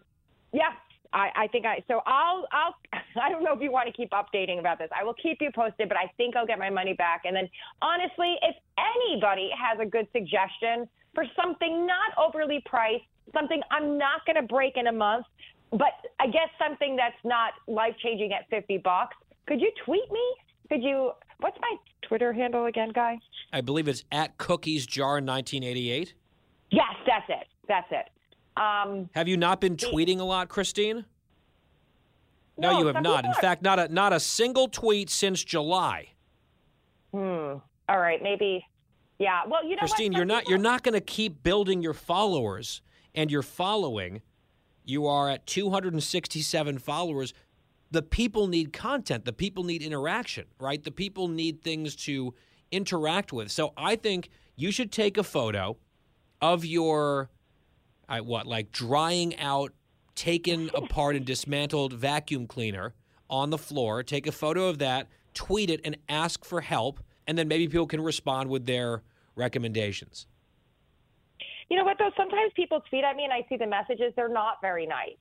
yeah, 0.52 0.72
I, 1.12 1.30
I 1.34 1.46
think 1.48 1.66
I. 1.66 1.82
So 1.88 2.00
I'll, 2.06 2.46
I'll. 2.52 2.74
I 3.22 3.30
don't 3.30 3.42
know 3.42 3.54
if 3.54 3.60
you 3.60 3.72
want 3.72 3.86
to 3.86 3.92
keep 3.92 4.10
updating 4.10 4.58
about 4.58 4.78
this. 4.78 4.88
I 4.98 5.04
will 5.04 5.14
keep 5.14 5.38
you 5.40 5.50
posted, 5.54 5.88
but 5.88 5.96
I 5.96 6.10
think 6.16 6.36
I'll 6.36 6.46
get 6.46 6.58
my 6.58 6.70
money 6.70 6.94
back. 6.94 7.22
And 7.24 7.34
then, 7.34 7.48
honestly, 7.82 8.36
if 8.42 8.56
anybody 8.78 9.50
has 9.56 9.78
a 9.80 9.86
good 9.86 10.06
suggestion 10.12 10.88
for 11.14 11.24
something 11.40 11.86
not 11.86 12.12
overly 12.18 12.62
priced, 12.66 13.04
something 13.32 13.60
I'm 13.70 13.98
not 13.98 14.24
going 14.26 14.36
to 14.36 14.42
break 14.42 14.76
in 14.76 14.86
a 14.86 14.92
month, 14.92 15.26
but 15.70 15.92
I 16.20 16.26
guess 16.26 16.48
something 16.58 16.96
that's 16.96 17.18
not 17.24 17.52
life 17.66 17.94
changing 18.02 18.32
at 18.32 18.48
50 18.50 18.78
bucks, 18.78 19.16
could 19.46 19.60
you 19.60 19.70
tweet 19.84 20.10
me? 20.10 20.34
Could 20.68 20.82
you? 20.82 21.12
What's 21.40 21.56
my 21.60 21.76
Twitter 22.02 22.32
handle 22.32 22.66
again, 22.66 22.90
guy? 22.94 23.18
I 23.52 23.60
believe 23.60 23.88
it's 23.88 24.04
at 24.12 24.36
Cookies 24.38 24.86
Jar 24.86 25.14
1988. 25.14 26.14
Yes, 26.70 26.84
that's 27.06 27.24
it. 27.28 27.46
That's 27.66 27.86
it. 27.90 28.10
Um, 28.60 29.08
Have 29.14 29.28
you 29.28 29.36
not 29.36 29.60
been 29.60 29.76
tweeting 29.76 30.18
a 30.18 30.24
lot, 30.24 30.48
Christine? 30.48 31.04
No, 32.58 32.72
No, 32.72 32.78
you 32.80 32.86
have 32.86 33.02
not. 33.02 33.24
In 33.24 33.32
fact, 33.34 33.62
not 33.62 33.78
a 33.78 33.88
not 33.88 34.12
a 34.12 34.20
single 34.20 34.68
tweet 34.68 35.10
since 35.10 35.42
July. 35.44 36.08
hmm. 37.12 37.54
All 37.90 37.98
right, 37.98 38.22
maybe. 38.22 38.66
Yeah. 39.18 39.42
Well, 39.46 39.64
you 39.64 39.76
know? 39.76 39.80
Christine, 39.80 40.12
you're 40.12 40.24
not 40.24 40.40
people- 40.42 40.50
you're 40.50 40.62
not 40.62 40.82
going 40.82 40.92
to 40.94 41.00
keep 41.00 41.42
building 41.42 41.82
your 41.82 41.94
followers 41.94 42.82
and 43.14 43.30
your 43.30 43.42
following. 43.42 44.20
You 44.84 45.06
are 45.06 45.28
at 45.30 45.46
267 45.46 46.78
followers. 46.78 47.32
The 47.90 48.02
people 48.02 48.46
need 48.46 48.72
content. 48.72 49.24
The 49.24 49.32
people 49.32 49.64
need 49.64 49.82
interaction, 49.82 50.46
right? 50.60 50.82
The 50.82 50.90
people 50.90 51.28
need 51.28 51.62
things 51.62 51.96
to 51.96 52.34
interact 52.70 53.32
with. 53.32 53.50
So 53.50 53.72
I 53.76 53.96
think 53.96 54.28
you 54.56 54.70
should 54.70 54.92
take 54.92 55.16
a 55.16 55.24
photo 55.24 55.78
of 56.40 56.64
your 56.64 57.30
I, 58.08 58.20
what 58.20 58.46
like 58.46 58.72
drying 58.72 59.36
out, 59.38 59.72
taken 60.18 60.68
apart 60.74 61.14
and 61.14 61.24
dismantled 61.24 61.92
vacuum 61.92 62.46
cleaner 62.46 62.92
on 63.30 63.50
the 63.50 63.58
floor. 63.58 64.02
Take 64.02 64.26
a 64.26 64.32
photo 64.32 64.68
of 64.68 64.78
that, 64.78 65.06
tweet 65.32 65.70
it, 65.70 65.80
and 65.84 65.96
ask 66.08 66.44
for 66.44 66.60
help, 66.60 67.00
and 67.26 67.38
then 67.38 67.46
maybe 67.46 67.68
people 67.68 67.86
can 67.86 68.00
respond 68.00 68.50
with 68.50 68.66
their 68.66 69.02
recommendations. 69.36 70.26
You 71.70 71.76
know 71.76 71.84
what 71.84 71.98
though? 71.98 72.10
Sometimes 72.16 72.50
people 72.56 72.82
tweet 72.90 73.04
at 73.04 73.14
me 73.14 73.24
and 73.24 73.32
I 73.32 73.46
see 73.48 73.56
the 73.56 73.66
messages. 73.66 74.12
They're 74.16 74.28
not 74.28 74.56
very 74.60 74.86
nice. 74.86 75.16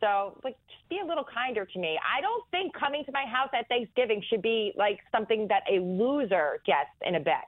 So, 0.00 0.36
like, 0.42 0.56
just 0.68 0.88
be 0.88 0.98
a 0.98 1.06
little 1.06 1.24
kinder 1.24 1.64
to 1.64 1.78
me. 1.78 1.96
I 2.02 2.20
don't 2.20 2.44
think 2.50 2.74
coming 2.74 3.04
to 3.04 3.12
my 3.12 3.24
house 3.24 3.50
at 3.56 3.68
Thanksgiving 3.68 4.20
should 4.28 4.42
be 4.42 4.72
like 4.76 4.98
something 5.12 5.46
that 5.48 5.62
a 5.70 5.78
loser 5.78 6.60
gets 6.66 6.90
in 7.06 7.14
a 7.14 7.20
bet. 7.20 7.44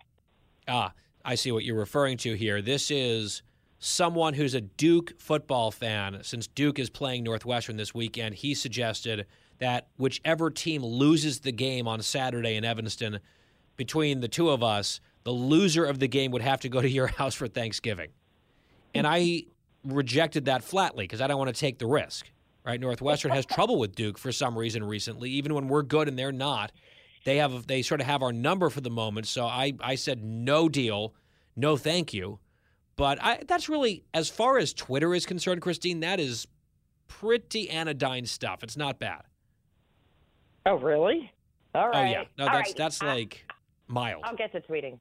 Ah, 0.69 0.93
I 1.25 1.35
see 1.35 1.51
what 1.51 1.65
you're 1.65 1.77
referring 1.77 2.17
to 2.19 2.35
here. 2.35 2.63
This 2.63 2.93
is 2.93 3.43
someone 3.79 4.35
who's 4.35 4.55
a 4.55 4.61
Duke 4.61 5.13
football 5.19 5.71
fan. 5.71 6.21
Since 6.23 6.47
Duke 6.47 6.79
is 6.79 6.91
playing 6.91 7.25
Northwestern 7.25 7.77
this 7.77 7.95
weekend, 7.95 8.37
he 8.37 8.55
suggested 8.55 9.27
that 9.59 9.89
whichever 9.97 10.51
team 10.51 10.83
loses 10.83 11.41
the 11.41 11.53
game 11.53 11.87
on 11.87 12.03
Saturday 12.03 12.57
in 12.57 12.65
Evanston, 12.65 13.21
between 13.77 14.21
the 14.21 14.29
two 14.29 14.51
of 14.51 14.63
us, 14.63 15.01
the 15.25 15.33
loser 15.33 15.85
of 15.85 15.99
the 15.99 16.09
game 16.09 16.31
would 16.31 16.43
have 16.43 16.61
to 16.61 16.69
go 16.69 16.81
to 16.81 16.89
your 16.89 17.07
house 17.19 17.35
for 17.35 17.49
Thanksgiving. 17.49 18.11
And 18.95 19.07
I 19.07 19.45
rejected 19.85 20.47
that 20.47 20.65
flatly 20.65 21.05
because 21.05 21.21
I 21.21 21.27
don't 21.27 21.39
want 21.39 21.55
to 21.55 21.59
take 21.59 21.79
the 21.79 21.87
risk. 21.87 22.31
Right? 22.65 22.81
Northwestern 22.81 23.31
has 23.33 23.45
trouble 23.45 23.79
with 23.79 23.95
Duke 23.95 24.17
for 24.17 24.33
some 24.33 24.57
reason 24.57 24.83
recently, 24.85 25.29
even 25.31 25.53
when 25.53 25.69
we're 25.69 25.83
good 25.83 26.09
and 26.09 26.19
they're 26.19 26.33
not. 26.33 26.73
They 27.25 27.37
have 27.37 27.67
they 27.67 27.83
sort 27.83 28.01
of 28.01 28.07
have 28.07 28.23
our 28.23 28.33
number 28.33 28.71
for 28.71 28.81
the 28.81 28.91
moment. 28.91 29.27
So 29.27 29.45
I, 29.45 29.75
I 29.81 29.97
said 29.97 30.25
no 30.25 30.69
deal, 30.69 31.15
no 31.57 31.77
thank 31.77 32.15
you. 32.15 32.39
But 32.97 33.19
I, 33.23 33.41
that's 33.47 33.69
really 33.69 34.05
as 34.15 34.29
far 34.29 34.59
as 34.59 34.73
Twitter 34.73 35.15
is 35.15 35.27
concerned, 35.27 35.61
Christine. 35.63 36.01
That 36.01 36.21
is 36.21 36.47
pretty 37.09 37.69
anodyne 37.71 38.27
stuff. 38.27 38.63
It's 38.63 38.77
not 38.77 38.99
bad. 38.99 39.23
Oh, 40.67 40.77
really? 40.77 41.31
All 41.75 41.89
right. 41.89 42.07
Oh 42.09 42.11
yeah, 42.11 42.25
no, 42.39 42.47
All 42.47 42.53
that's 42.53 42.69
right. 42.71 42.77
that's 42.77 43.03
I- 43.03 43.15
like 43.15 43.45
mild. 43.89 44.23
I'll 44.25 44.37
get 44.37 44.53
to 44.53 44.61
tweeting. 44.61 44.99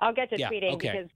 I'll 0.00 0.12
get 0.12 0.28
to 0.30 0.38
Yeah, 0.38 0.50
tweeting 0.50 0.74
okay. 0.74 0.90
because, 0.92 1.08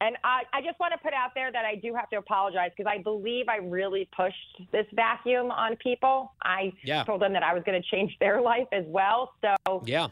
and 0.00 0.16
I, 0.22 0.42
I 0.52 0.60
just 0.60 0.78
want 0.78 0.92
to 0.92 0.98
put 0.98 1.14
out 1.14 1.30
there 1.34 1.50
that 1.50 1.64
I 1.64 1.76
do 1.76 1.94
have 1.94 2.10
to 2.10 2.16
apologize 2.16 2.70
because 2.76 2.90
I 2.92 3.02
believe 3.02 3.48
I 3.48 3.56
really 3.56 4.08
pushed 4.14 4.36
this 4.70 4.86
vacuum 4.92 5.50
on 5.50 5.76
people. 5.76 6.32
I 6.42 6.72
Yeah. 6.84 7.04
told 7.04 7.22
them 7.22 7.32
that 7.32 7.42
I 7.42 7.54
was 7.54 7.62
going 7.64 7.80
to 7.80 7.88
change 7.88 8.14
their 8.20 8.40
life 8.52 8.66
as 8.72 8.84
well. 8.86 9.32
So 9.42 9.82
Yeah. 9.86 10.08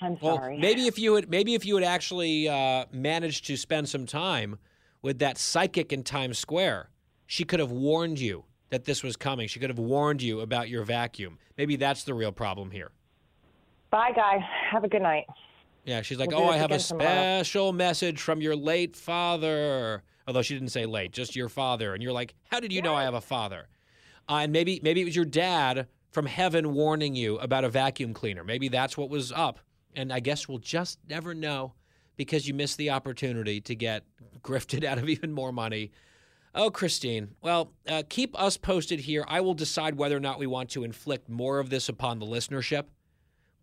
I'm 0.00 0.16
Well, 0.20 0.36
sorry. 0.36 0.58
maybe 0.58 0.86
if 0.86 0.98
you 0.98 1.14
had 1.14 1.28
maybe 1.30 1.54
if 1.54 1.64
you 1.64 1.74
had 1.76 1.84
actually 1.84 2.48
uh, 2.48 2.86
managed 2.92 3.46
to 3.46 3.56
spend 3.56 3.88
some 3.88 4.06
time 4.06 4.58
with 5.02 5.18
that 5.18 5.38
psychic 5.38 5.92
in 5.92 6.02
Times 6.02 6.38
Square, 6.38 6.90
she 7.26 7.44
could 7.44 7.60
have 7.60 7.70
warned 7.70 8.18
you 8.18 8.44
that 8.70 8.84
this 8.84 9.02
was 9.02 9.16
coming. 9.16 9.48
She 9.48 9.58
could 9.60 9.70
have 9.70 9.78
warned 9.78 10.22
you 10.22 10.40
about 10.40 10.68
your 10.68 10.84
vacuum. 10.84 11.38
Maybe 11.58 11.76
that's 11.76 12.04
the 12.04 12.14
real 12.14 12.32
problem 12.32 12.70
here. 12.70 12.90
Bye, 13.90 14.12
guy. 14.14 14.38
Have 14.70 14.84
a 14.84 14.88
good 14.88 15.02
night. 15.02 15.26
Yeah, 15.84 16.02
she's 16.02 16.18
like, 16.18 16.30
We'll 16.30 16.40
"Oh, 16.40 16.48
I 16.50 16.56
have 16.58 16.70
a 16.70 16.74
again 16.74 16.86
tomorrow." 16.86 17.08
special 17.42 17.72
message 17.72 18.20
from 18.20 18.40
your 18.40 18.54
late 18.56 18.96
father." 18.96 20.02
Although 20.26 20.42
she 20.42 20.54
didn't 20.54 20.68
say 20.68 20.86
late, 20.86 21.12
just 21.12 21.34
your 21.34 21.48
father, 21.48 21.94
and 21.94 22.02
you're 22.02 22.12
like, 22.12 22.34
"How 22.50 22.60
did 22.60 22.72
you 22.72 22.82
know 22.82 22.94
I 22.94 23.02
have 23.04 23.14
a 23.14 23.20
father?" 23.20 23.68
Uh, 24.28 24.40
and 24.42 24.52
maybe 24.52 24.80
maybe 24.82 25.00
it 25.00 25.04
was 25.06 25.16
your 25.16 25.24
dad 25.24 25.88
from 26.10 26.26
heaven 26.26 26.72
warning 26.74 27.16
you 27.16 27.38
about 27.38 27.64
a 27.64 27.68
vacuum 27.68 28.12
cleaner. 28.14 28.44
Maybe 28.44 28.68
that's 28.68 28.96
what 28.96 29.10
was 29.10 29.32
up. 29.32 29.58
And 29.96 30.12
I 30.12 30.20
guess 30.20 30.48
we'll 30.48 30.58
just 30.58 30.98
never 31.08 31.34
know 31.34 31.74
because 32.16 32.46
you 32.46 32.54
missed 32.54 32.76
the 32.76 32.90
opportunity 32.90 33.60
to 33.62 33.74
get 33.74 34.04
grifted 34.42 34.84
out 34.84 34.98
of 34.98 35.08
even 35.08 35.32
more 35.32 35.52
money. 35.52 35.90
Oh, 36.54 36.70
Christine. 36.70 37.28
Well, 37.42 37.72
uh, 37.88 38.02
keep 38.08 38.38
us 38.40 38.56
posted 38.56 39.00
here. 39.00 39.24
I 39.28 39.40
will 39.40 39.54
decide 39.54 39.96
whether 39.96 40.16
or 40.16 40.20
not 40.20 40.38
we 40.38 40.46
want 40.46 40.70
to 40.70 40.84
inflict 40.84 41.28
more 41.28 41.60
of 41.60 41.70
this 41.70 41.88
upon 41.88 42.18
the 42.18 42.26
listenership. 42.26 42.86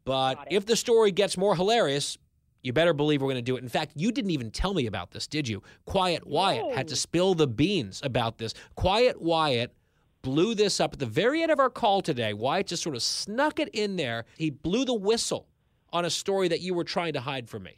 But 0.05 0.47
if 0.49 0.65
the 0.65 0.77
story 0.77 1.11
gets 1.11 1.37
more 1.37 1.53
hilarious, 1.53 2.17
you 2.63 2.71
better 2.71 2.93
believe 2.93 3.21
we're 3.21 3.27
going 3.27 3.35
to 3.35 3.41
do 3.41 3.57
it. 3.57 3.63
In 3.63 3.69
fact, 3.69 3.91
you 3.95 4.11
didn't 4.11 4.31
even 4.31 4.51
tell 4.51 4.73
me 4.73 4.87
about 4.87 5.11
this, 5.11 5.27
did 5.27 5.47
you? 5.49 5.61
Quiet 5.85 6.25
Wyatt 6.25 6.75
had 6.75 6.87
to 6.87 6.95
spill 6.95 7.33
the 7.33 7.47
beans 7.47 8.01
about 8.03 8.37
this. 8.37 8.53
Quiet 8.75 9.21
Wyatt 9.21 9.73
blew 10.21 10.55
this 10.55 10.79
up 10.79 10.93
at 10.93 10.99
the 10.99 11.05
very 11.05 11.41
end 11.41 11.51
of 11.51 11.59
our 11.59 11.69
call 11.69 12.01
today. 12.01 12.33
Wyatt 12.33 12.67
just 12.67 12.83
sort 12.83 12.95
of 12.95 13.03
snuck 13.03 13.59
it 13.59 13.69
in 13.73 13.97
there. 13.97 14.25
He 14.37 14.49
blew 14.49 14.85
the 14.85 14.93
whistle 14.93 15.47
on 15.93 16.05
a 16.05 16.09
story 16.09 16.47
that 16.47 16.61
you 16.61 16.73
were 16.73 16.83
trying 16.83 17.13
to 17.13 17.19
hide 17.19 17.49
from 17.49 17.63
me. 17.63 17.77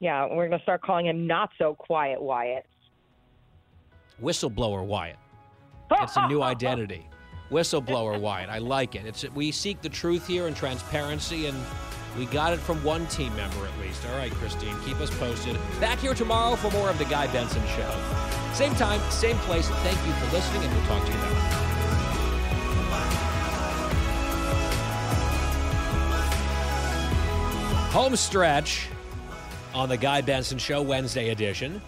Yeah, 0.00 0.26
we're 0.26 0.48
going 0.48 0.58
to 0.58 0.62
start 0.62 0.82
calling 0.82 1.06
him 1.06 1.26
not 1.26 1.50
so 1.58 1.74
quiet 1.74 2.20
Wyatt. 2.20 2.66
Whistleblower 4.20 4.84
Wyatt. 4.84 5.16
It's 5.92 6.16
a 6.16 6.26
new 6.26 6.42
identity. 6.54 7.06
Whistleblower 7.50 8.20
Wyatt. 8.20 8.48
I 8.48 8.58
like 8.58 8.94
it. 8.94 9.06
It's 9.06 9.28
we 9.30 9.52
seek 9.52 9.80
the 9.82 9.88
truth 9.88 10.26
here 10.26 10.46
and 10.46 10.56
transparency, 10.56 11.46
and 11.46 11.56
we 12.18 12.26
got 12.26 12.52
it 12.52 12.58
from 12.58 12.82
one 12.82 13.06
team 13.06 13.34
member 13.36 13.66
at 13.66 13.78
least. 13.80 14.04
All 14.10 14.18
right, 14.18 14.32
Christine, 14.32 14.74
keep 14.84 14.96
us 15.00 15.10
posted. 15.18 15.56
Back 15.78 15.98
here 15.98 16.14
tomorrow 16.14 16.56
for 16.56 16.70
more 16.70 16.88
of 16.88 16.98
the 16.98 17.04
Guy 17.04 17.26
Benson 17.32 17.62
Show. 17.76 17.94
Same 18.54 18.74
time, 18.74 19.00
same 19.10 19.36
place. 19.38 19.68
Thank 19.68 19.98
you 20.06 20.12
for 20.14 20.34
listening, 20.34 20.62
and 20.64 20.72
we'll 20.74 20.86
talk 20.86 21.04
to 21.04 21.12
you 21.12 21.18
then. 21.18 21.41
Home 27.92 28.16
stretch 28.16 28.88
on 29.74 29.90
the 29.90 29.98
Guy 29.98 30.22
Benson 30.22 30.56
Show 30.56 30.80
Wednesday 30.80 31.28
edition. 31.28 31.82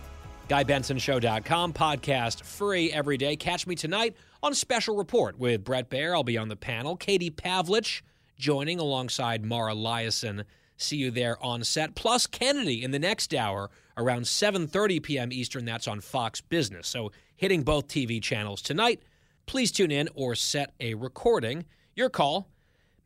GuyBensonShow.com, 0.50 1.72
podcast 1.72 2.44
free 2.44 2.92
every 2.92 3.16
day. 3.16 3.36
Catch 3.36 3.66
me 3.66 3.74
tonight 3.74 4.14
on 4.42 4.52
Special 4.52 4.96
Report 4.96 5.38
with 5.38 5.64
Bret 5.64 5.88
Baier. 5.88 6.12
I'll 6.12 6.22
be 6.22 6.36
on 6.36 6.48
the 6.48 6.56
panel. 6.56 6.94
Katie 6.94 7.30
Pavlich 7.30 8.02
joining 8.36 8.78
alongside 8.78 9.46
Mara 9.46 9.74
Liasson. 9.74 10.44
See 10.76 10.98
you 10.98 11.10
there 11.10 11.42
on 11.42 11.64
set. 11.64 11.94
Plus 11.94 12.26
Kennedy 12.26 12.84
in 12.84 12.90
the 12.90 12.98
next 12.98 13.32
hour 13.32 13.70
around 13.96 14.24
7.30 14.24 15.02
p.m. 15.02 15.32
Eastern. 15.32 15.64
That's 15.64 15.88
on 15.88 16.02
Fox 16.02 16.42
Business. 16.42 16.86
So 16.86 17.12
hitting 17.34 17.62
both 17.62 17.88
TV 17.88 18.22
channels 18.22 18.60
tonight. 18.60 19.02
Please 19.46 19.72
tune 19.72 19.90
in 19.90 20.10
or 20.14 20.34
set 20.34 20.74
a 20.80 20.92
recording. 20.92 21.64
Your 21.96 22.10
call. 22.10 22.50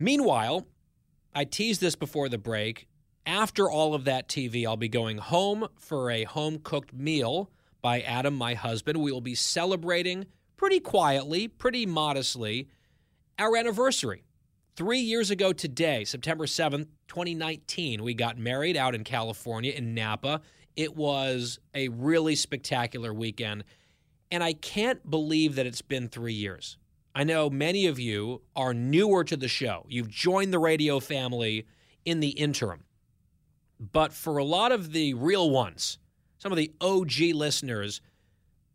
Meanwhile, 0.00 0.66
I 1.32 1.44
teased 1.44 1.80
this 1.80 1.94
before 1.94 2.28
the 2.28 2.38
break. 2.38 2.87
After 3.28 3.70
all 3.70 3.94
of 3.94 4.04
that 4.04 4.26
TV, 4.26 4.66
I'll 4.66 4.78
be 4.78 4.88
going 4.88 5.18
home 5.18 5.68
for 5.76 6.10
a 6.10 6.24
home 6.24 6.60
cooked 6.62 6.94
meal 6.94 7.50
by 7.82 8.00
Adam, 8.00 8.34
my 8.34 8.54
husband. 8.54 9.02
We 9.02 9.12
will 9.12 9.20
be 9.20 9.34
celebrating 9.34 10.24
pretty 10.56 10.80
quietly, 10.80 11.46
pretty 11.46 11.84
modestly, 11.84 12.68
our 13.38 13.54
anniversary. 13.54 14.24
Three 14.76 15.00
years 15.00 15.30
ago 15.30 15.52
today, 15.52 16.04
September 16.04 16.46
7th, 16.46 16.86
2019, 17.08 18.02
we 18.02 18.14
got 18.14 18.38
married 18.38 18.78
out 18.78 18.94
in 18.94 19.04
California 19.04 19.72
in 19.72 19.92
Napa. 19.92 20.40
It 20.74 20.96
was 20.96 21.58
a 21.74 21.88
really 21.88 22.34
spectacular 22.34 23.12
weekend. 23.12 23.64
And 24.30 24.42
I 24.42 24.54
can't 24.54 25.10
believe 25.10 25.56
that 25.56 25.66
it's 25.66 25.82
been 25.82 26.08
three 26.08 26.32
years. 26.32 26.78
I 27.14 27.24
know 27.24 27.50
many 27.50 27.88
of 27.88 27.98
you 27.98 28.40
are 28.56 28.72
newer 28.72 29.22
to 29.24 29.36
the 29.36 29.48
show. 29.48 29.84
You've 29.86 30.08
joined 30.08 30.50
the 30.50 30.58
radio 30.58 30.98
family 30.98 31.66
in 32.06 32.20
the 32.20 32.30
interim. 32.30 32.84
But 33.80 34.12
for 34.12 34.38
a 34.38 34.44
lot 34.44 34.72
of 34.72 34.92
the 34.92 35.14
real 35.14 35.50
ones, 35.50 35.98
some 36.38 36.52
of 36.52 36.58
the 36.58 36.72
OG 36.80 37.34
listeners, 37.34 38.00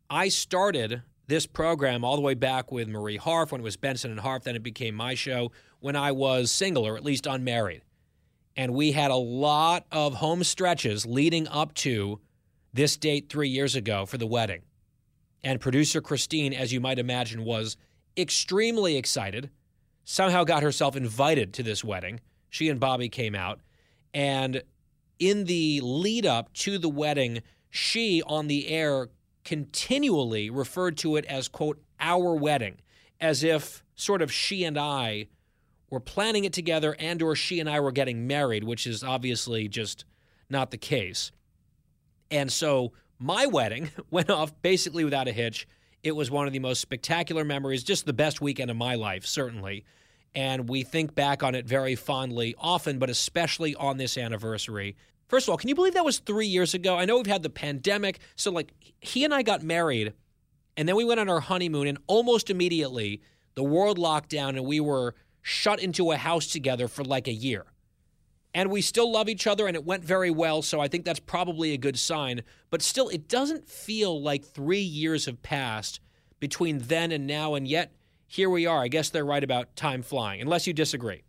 I 0.08 0.28
started 0.28 1.02
this 1.26 1.46
program 1.46 2.04
all 2.04 2.16
the 2.16 2.22
way 2.22 2.34
back 2.34 2.70
with 2.70 2.88
Marie 2.88 3.16
Harf 3.16 3.52
when 3.52 3.60
it 3.60 3.64
was 3.64 3.76
Benson 3.76 4.10
and 4.10 4.20
Harf. 4.20 4.44
Then 4.44 4.56
it 4.56 4.62
became 4.62 4.94
my 4.94 5.14
show 5.14 5.52
when 5.80 5.96
I 5.96 6.12
was 6.12 6.50
single 6.50 6.86
or 6.86 6.96
at 6.96 7.04
least 7.04 7.26
unmarried. 7.26 7.82
And 8.56 8.74
we 8.74 8.92
had 8.92 9.10
a 9.10 9.16
lot 9.16 9.86
of 9.90 10.14
home 10.14 10.44
stretches 10.44 11.04
leading 11.04 11.48
up 11.48 11.74
to 11.74 12.20
this 12.72 12.96
date 12.96 13.28
three 13.28 13.48
years 13.48 13.74
ago 13.74 14.06
for 14.06 14.18
the 14.18 14.26
wedding. 14.26 14.62
And 15.42 15.60
producer 15.60 16.00
Christine, 16.00 16.54
as 16.54 16.72
you 16.72 16.80
might 16.80 16.98
imagine, 16.98 17.44
was 17.44 17.76
extremely 18.16 18.96
excited, 18.96 19.50
somehow 20.04 20.44
got 20.44 20.62
herself 20.62 20.96
invited 20.96 21.52
to 21.54 21.62
this 21.62 21.82
wedding. 21.82 22.20
She 22.48 22.68
and 22.68 22.78
Bobby 22.78 23.08
came 23.08 23.34
out. 23.34 23.60
And 24.12 24.62
in 25.18 25.44
the 25.44 25.80
lead 25.82 26.26
up 26.26 26.52
to 26.54 26.78
the 26.78 26.88
wedding, 26.88 27.42
she 27.70 28.22
on 28.26 28.46
the 28.46 28.68
air 28.68 29.08
continually 29.44 30.50
referred 30.50 30.96
to 30.98 31.16
it 31.16 31.24
as, 31.26 31.48
quote, 31.48 31.80
our 32.00 32.34
wedding, 32.34 32.78
as 33.20 33.44
if 33.44 33.84
sort 33.94 34.22
of 34.22 34.32
she 34.32 34.64
and 34.64 34.78
I 34.78 35.28
were 35.90 36.00
planning 36.00 36.44
it 36.44 36.52
together 36.52 36.96
and 36.98 37.22
or 37.22 37.36
she 37.36 37.60
and 37.60 37.68
I 37.68 37.80
were 37.80 37.92
getting 37.92 38.26
married, 38.26 38.64
which 38.64 38.86
is 38.86 39.04
obviously 39.04 39.68
just 39.68 40.04
not 40.50 40.70
the 40.70 40.78
case. 40.78 41.30
And 42.30 42.50
so 42.50 42.92
my 43.18 43.46
wedding 43.46 43.90
went 44.10 44.30
off 44.30 44.60
basically 44.62 45.04
without 45.04 45.28
a 45.28 45.32
hitch. 45.32 45.68
It 46.02 46.16
was 46.16 46.30
one 46.30 46.46
of 46.46 46.52
the 46.52 46.58
most 46.58 46.80
spectacular 46.80 47.44
memories, 47.44 47.82
just 47.82 48.06
the 48.06 48.12
best 48.12 48.40
weekend 48.40 48.70
of 48.70 48.76
my 48.76 48.94
life, 48.94 49.24
certainly. 49.24 49.84
And 50.34 50.68
we 50.68 50.82
think 50.82 51.14
back 51.14 51.42
on 51.42 51.54
it 51.54 51.66
very 51.66 51.94
fondly, 51.94 52.54
often, 52.58 52.98
but 52.98 53.10
especially 53.10 53.74
on 53.76 53.98
this 53.98 54.18
anniversary. 54.18 54.96
First 55.28 55.46
of 55.46 55.52
all, 55.52 55.56
can 55.56 55.68
you 55.68 55.74
believe 55.74 55.94
that 55.94 56.04
was 56.04 56.18
three 56.18 56.46
years 56.46 56.74
ago? 56.74 56.96
I 56.96 57.04
know 57.04 57.16
we've 57.16 57.26
had 57.26 57.42
the 57.42 57.50
pandemic. 57.50 58.18
So, 58.36 58.50
like, 58.50 58.72
he 59.00 59.24
and 59.24 59.32
I 59.32 59.42
got 59.42 59.62
married, 59.62 60.12
and 60.76 60.88
then 60.88 60.96
we 60.96 61.04
went 61.04 61.20
on 61.20 61.28
our 61.28 61.40
honeymoon, 61.40 61.86
and 61.86 61.98
almost 62.06 62.50
immediately 62.50 63.22
the 63.54 63.62
world 63.62 63.98
locked 63.98 64.30
down, 64.30 64.56
and 64.56 64.66
we 64.66 64.80
were 64.80 65.14
shut 65.40 65.80
into 65.80 66.10
a 66.10 66.16
house 66.16 66.48
together 66.48 66.88
for 66.88 67.04
like 67.04 67.28
a 67.28 67.32
year. 67.32 67.66
And 68.54 68.70
we 68.70 68.82
still 68.82 69.10
love 69.10 69.28
each 69.28 69.46
other, 69.46 69.66
and 69.66 69.76
it 69.76 69.84
went 69.84 70.04
very 70.04 70.30
well. 70.30 70.62
So 70.62 70.80
I 70.80 70.88
think 70.88 71.04
that's 71.04 71.20
probably 71.20 71.72
a 71.72 71.78
good 71.78 71.98
sign. 71.98 72.42
But 72.70 72.82
still, 72.82 73.08
it 73.08 73.28
doesn't 73.28 73.68
feel 73.68 74.22
like 74.22 74.44
three 74.44 74.80
years 74.80 75.26
have 75.26 75.42
passed 75.42 76.00
between 76.38 76.78
then 76.78 77.10
and 77.10 77.26
now. 77.26 77.54
And 77.54 77.66
yet, 77.66 77.92
here 78.26 78.50
we 78.50 78.66
are. 78.66 78.82
I 78.82 78.88
guess 78.88 79.10
they're 79.10 79.24
right 79.24 79.44
about 79.44 79.76
time 79.76 80.02
flying, 80.02 80.40
unless 80.40 80.66
you 80.66 80.72
disagree. 80.72 81.22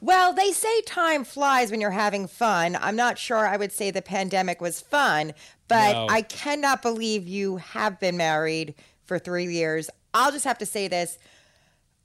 Well, 0.00 0.34
they 0.34 0.52
say 0.52 0.82
time 0.82 1.24
flies 1.24 1.70
when 1.70 1.80
you're 1.80 1.90
having 1.90 2.26
fun. 2.26 2.76
I'm 2.80 2.96
not 2.96 3.18
sure 3.18 3.38
I 3.48 3.56
would 3.56 3.72
say 3.72 3.90
the 3.90 4.02
pandemic 4.02 4.60
was 4.60 4.80
fun, 4.80 5.32
but 5.68 5.92
No. 5.92 6.06
I 6.10 6.22
cannot 6.22 6.82
believe 6.82 7.26
you 7.26 7.56
have 7.56 7.98
been 7.98 8.16
married 8.16 8.74
for 9.04 9.18
three 9.18 9.46
years. 9.52 9.88
I'll 10.12 10.30
just 10.32 10.44
have 10.44 10.58
to 10.58 10.66
say 10.66 10.88
this. 10.88 11.18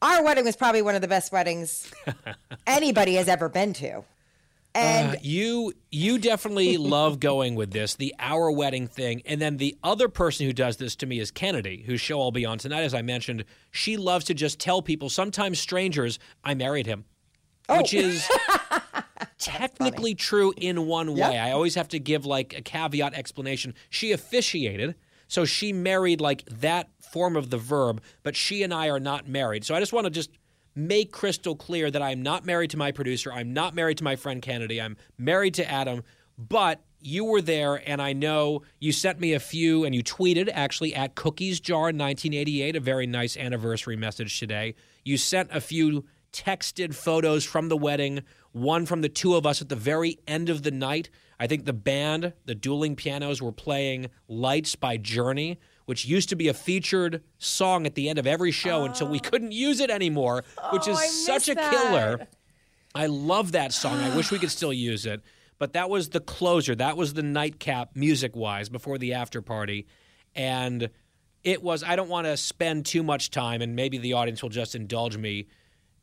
Our 0.01 0.24
wedding 0.24 0.46
was 0.46 0.55
probably 0.55 0.81
one 0.81 0.96
of 0.96 1.01
the 1.01 1.07
best 1.07 1.31
weddings 1.31 1.91
anybody 2.67 3.15
has 3.15 3.27
ever 3.27 3.50
been 3.50 3.74
to. 3.74 4.03
And 4.77 5.15
Uh, 5.15 5.19
you 5.22 5.74
you 5.91 6.17
definitely 6.19 6.77
love 6.96 7.19
going 7.19 7.55
with 7.55 7.72
this, 7.72 7.96
the 7.96 8.13
our 8.19 8.51
wedding 8.51 8.88
thing. 8.88 9.22
And 9.25 9.41
then 9.41 9.57
the 9.57 9.77
other 9.84 10.07
person 10.10 10.46
who 10.46 10.53
does 10.53 10.77
this 10.77 10.96
to 10.98 11.05
me 11.05 11.19
is 11.19 11.31
Kennedy, 11.31 11.84
whose 11.86 12.01
show 12.01 12.22
I'll 12.22 12.31
be 12.31 12.46
on 12.46 12.57
tonight, 12.57 12.84
as 12.84 12.93
I 12.93 13.01
mentioned. 13.01 13.46
She 13.72 13.98
loves 13.98 14.25
to 14.25 14.34
just 14.34 14.60
tell 14.60 14.81
people, 14.81 15.10
sometimes 15.10 15.60
strangers, 15.60 16.19
I 16.43 16.53
married 16.53 16.86
him. 16.86 17.05
Which 17.69 17.93
is 17.93 18.25
technically 19.39 20.15
true 20.15 20.53
in 20.55 20.86
one 20.86 21.13
way. 21.15 21.38
I 21.38 21.51
always 21.51 21.75
have 21.75 21.89
to 21.89 22.00
give 22.00 22.25
like 22.25 22.57
a 22.57 22.62
caveat 22.62 23.13
explanation. 23.13 23.74
She 23.89 24.12
officiated, 24.13 24.96
so 25.27 25.43
she 25.43 25.74
married 25.74 26.22
like 26.22 26.46
that 26.46 26.89
form 27.01 27.36
of 27.36 27.50
the 27.50 27.57
verb, 27.57 28.01
but 28.24 28.36
she 28.36 28.63
and 28.63 28.74
I 28.74 28.88
are 28.89 29.00
not 29.00 29.27
married. 29.27 29.65
So 29.65 29.75
I 29.75 29.79
just 29.79 29.91
want 29.91 30.05
to 30.05 30.10
just 30.12 30.29
make 30.77 31.12
crystal 31.12 31.55
clear 31.55 31.89
that 31.89 32.01
I'm 32.01 32.22
not 32.22 32.46
married 32.46 32.69
to 32.69 32.77
my 32.77 32.91
producer. 32.91 33.34
I'm 33.34 33.51
not 33.51 33.74
married 33.74 33.98
to 33.98 34.03
my 34.03 34.15
friend 34.15 34.41
Kennedy. 34.41 34.79
I'm 34.79 34.96
married 35.17 35.55
to 35.55 35.69
Adam. 35.69 36.03
But 36.38 36.81
you 37.01 37.25
were 37.25 37.41
there, 37.41 37.81
and 37.89 38.00
I 38.00 38.13
know 38.13 38.62
you 38.79 38.91
sent 38.91 39.19
me 39.19 39.34
a 39.34 39.39
few, 39.39 39.86
and 39.86 39.96
you 39.96 40.03
tweeted 40.03 40.50
actually 40.53 40.93
at 40.93 41.15
Cookies 41.15 41.60
Jar 41.60 41.86
1988, 41.86 42.75
a 42.75 42.79
very 42.79 43.07
nice 43.07 43.36
anniversary 43.36 43.96
message 43.96 44.39
today. 44.39 44.75
You 45.03 45.17
sent 45.17 45.50
a 45.51 45.62
few 45.62 46.05
texted 46.31 46.93
photos 46.93 47.43
from 47.43 47.69
the 47.69 47.77
wedding, 47.77 48.22
one 48.51 48.86
from 48.86 49.01
the 49.01 49.10
two 49.10 49.36
of 49.36 49.46
us 49.46 49.62
at 49.62 49.69
the 49.69 49.75
very 49.75 50.19
end 50.27 50.50
of 50.50 50.62
the 50.62 50.72
night. 50.72 51.10
I 51.39 51.48
think 51.48 51.65
the 51.65 51.74
band, 51.74 52.34
the 52.46 52.55
dueling 52.55 52.96
pianos, 52.96 53.41
were 53.41 53.51
playing 53.51 54.10
Lights 54.27 54.75
by 54.75 54.98
Journey, 54.98 55.60
which 55.88 56.06
used 56.06 56.27
to 56.27 56.36
be 56.36 56.50
a 56.50 56.53
featured 56.53 57.24
song 57.38 57.86
at 57.86 57.96
the 57.96 58.10
end 58.10 58.20
of 58.20 58.27
every 58.27 58.51
show 58.51 58.84
until 58.84 59.08
we 59.08 59.20
couldn't 59.20 59.53
use 59.53 59.79
it 59.79 59.89
anymore, 59.89 60.44
which 60.72 60.86
is 60.86 60.98
Oh, 60.98 61.00
I 61.00 61.08
such 61.08 61.48
a 61.48 61.56
miss 61.56 61.70
killer. 61.70 62.27
I 62.94 63.06
love 63.06 63.53
that 63.53 63.72
song. 63.72 63.98
I 64.00 64.13
wish 64.13 64.29
we 64.29 64.38
could 64.38 64.51
still 64.51 64.74
use 64.74 65.06
it. 65.06 65.22
But 65.60 65.74
that 65.74 65.89
was 65.89 66.10
the 66.10 66.20
closer. 66.20 66.75
That 66.75 66.98
was 66.98 67.13
the 67.13 67.24
nightcap 67.24 67.96
music 67.96 68.36
wise 68.36 68.67
before 68.67 68.98
the 68.98 69.13
after 69.13 69.41
party. 69.41 69.88
And 70.36 70.89
it 71.46 71.63
was, 71.63 71.84
I 71.84 71.96
don't 71.96 72.10
want 72.10 72.27
to 72.27 72.36
spend 72.36 72.86
too 72.86 73.01
much 73.01 73.32
time, 73.32 73.62
and 73.62 73.74
maybe 73.74 73.98
the 73.98 74.13
audience 74.13 74.44
will 74.44 74.50
just 74.50 74.75
indulge 74.75 75.15
me 75.15 75.48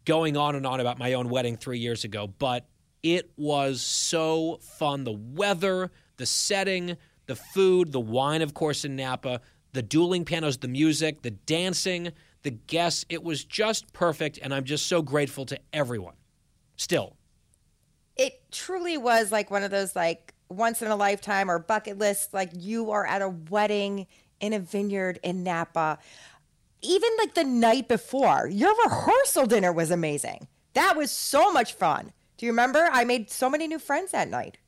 going 0.07 0.38
on 0.38 0.57
and 0.57 0.67
on 0.67 0.81
about 0.81 0.99
my 0.99 1.12
own 1.12 1.29
wedding 1.29 1.59
three 1.59 1.79
years 1.79 2.05
ago. 2.05 2.26
But 2.26 2.67
it 3.03 3.31
was 3.37 3.83
so 3.83 4.61
fun. 4.62 5.05
The 5.05 5.12
weather, 5.12 5.91
the 6.17 6.25
setting, 6.25 6.97
the 7.26 7.37
food, 7.37 7.93
the 7.93 8.00
wine, 8.00 8.41
of 8.41 8.55
course, 8.55 8.85
in 8.85 8.97
Napa, 8.97 9.41
the 9.75 9.83
dueling 9.83 10.25
pianos, 10.25 10.57
the 10.59 10.69
music, 10.69 11.21
the 11.23 11.31
dancing, 11.33 12.11
the 12.43 12.50
guests. 12.50 13.04
It 13.09 13.23
was 13.23 13.45
just 13.45 13.93
perfect. 13.93 14.38
And 14.43 14.54
I'm 14.54 14.64
just 14.64 14.87
so 14.87 15.02
grateful 15.02 15.45
to 15.47 15.59
everyone. 15.73 16.14
Still. 16.76 17.16
it 18.16 18.40
truly 18.50 18.97
was 18.97 19.31
like 19.31 19.50
one 19.50 19.62
of 19.62 19.71
those 19.71 19.95
like 19.95 20.33
once 20.49 20.81
in 20.83 20.88
a 20.88 20.97
lifetime 20.97 21.50
or 21.50 21.59
bucket 21.59 21.99
list 21.99 22.33
like 22.35 22.50
you 22.54 22.90
are 22.93 23.07
at 23.07 23.23
a 23.23 23.28
wedding 23.28 24.07
in 24.40 24.52
a 24.52 24.59
vineyard 24.59 25.19
in 25.23 25.43
Napa 25.45 25.99
even 26.83 27.11
like 27.19 27.35
the 27.35 27.45
night 27.45 27.88
before 27.88 28.49
your 28.52 28.75
rehearsal 28.85 29.47
dinner 29.47 29.73
was 29.73 29.90
amazing 29.90 30.47
that 30.75 30.97
was 30.97 31.11
so 31.11 31.52
much 31.52 31.73
fun 31.75 32.12
do 32.37 32.47
you 32.47 32.52
remember 32.52 32.88
I 32.93 33.04
made 33.04 33.31
so 33.31 33.49
many 33.50 33.66
new 33.69 33.78
friends 33.78 34.11
that 34.12 34.28
night 34.28 34.59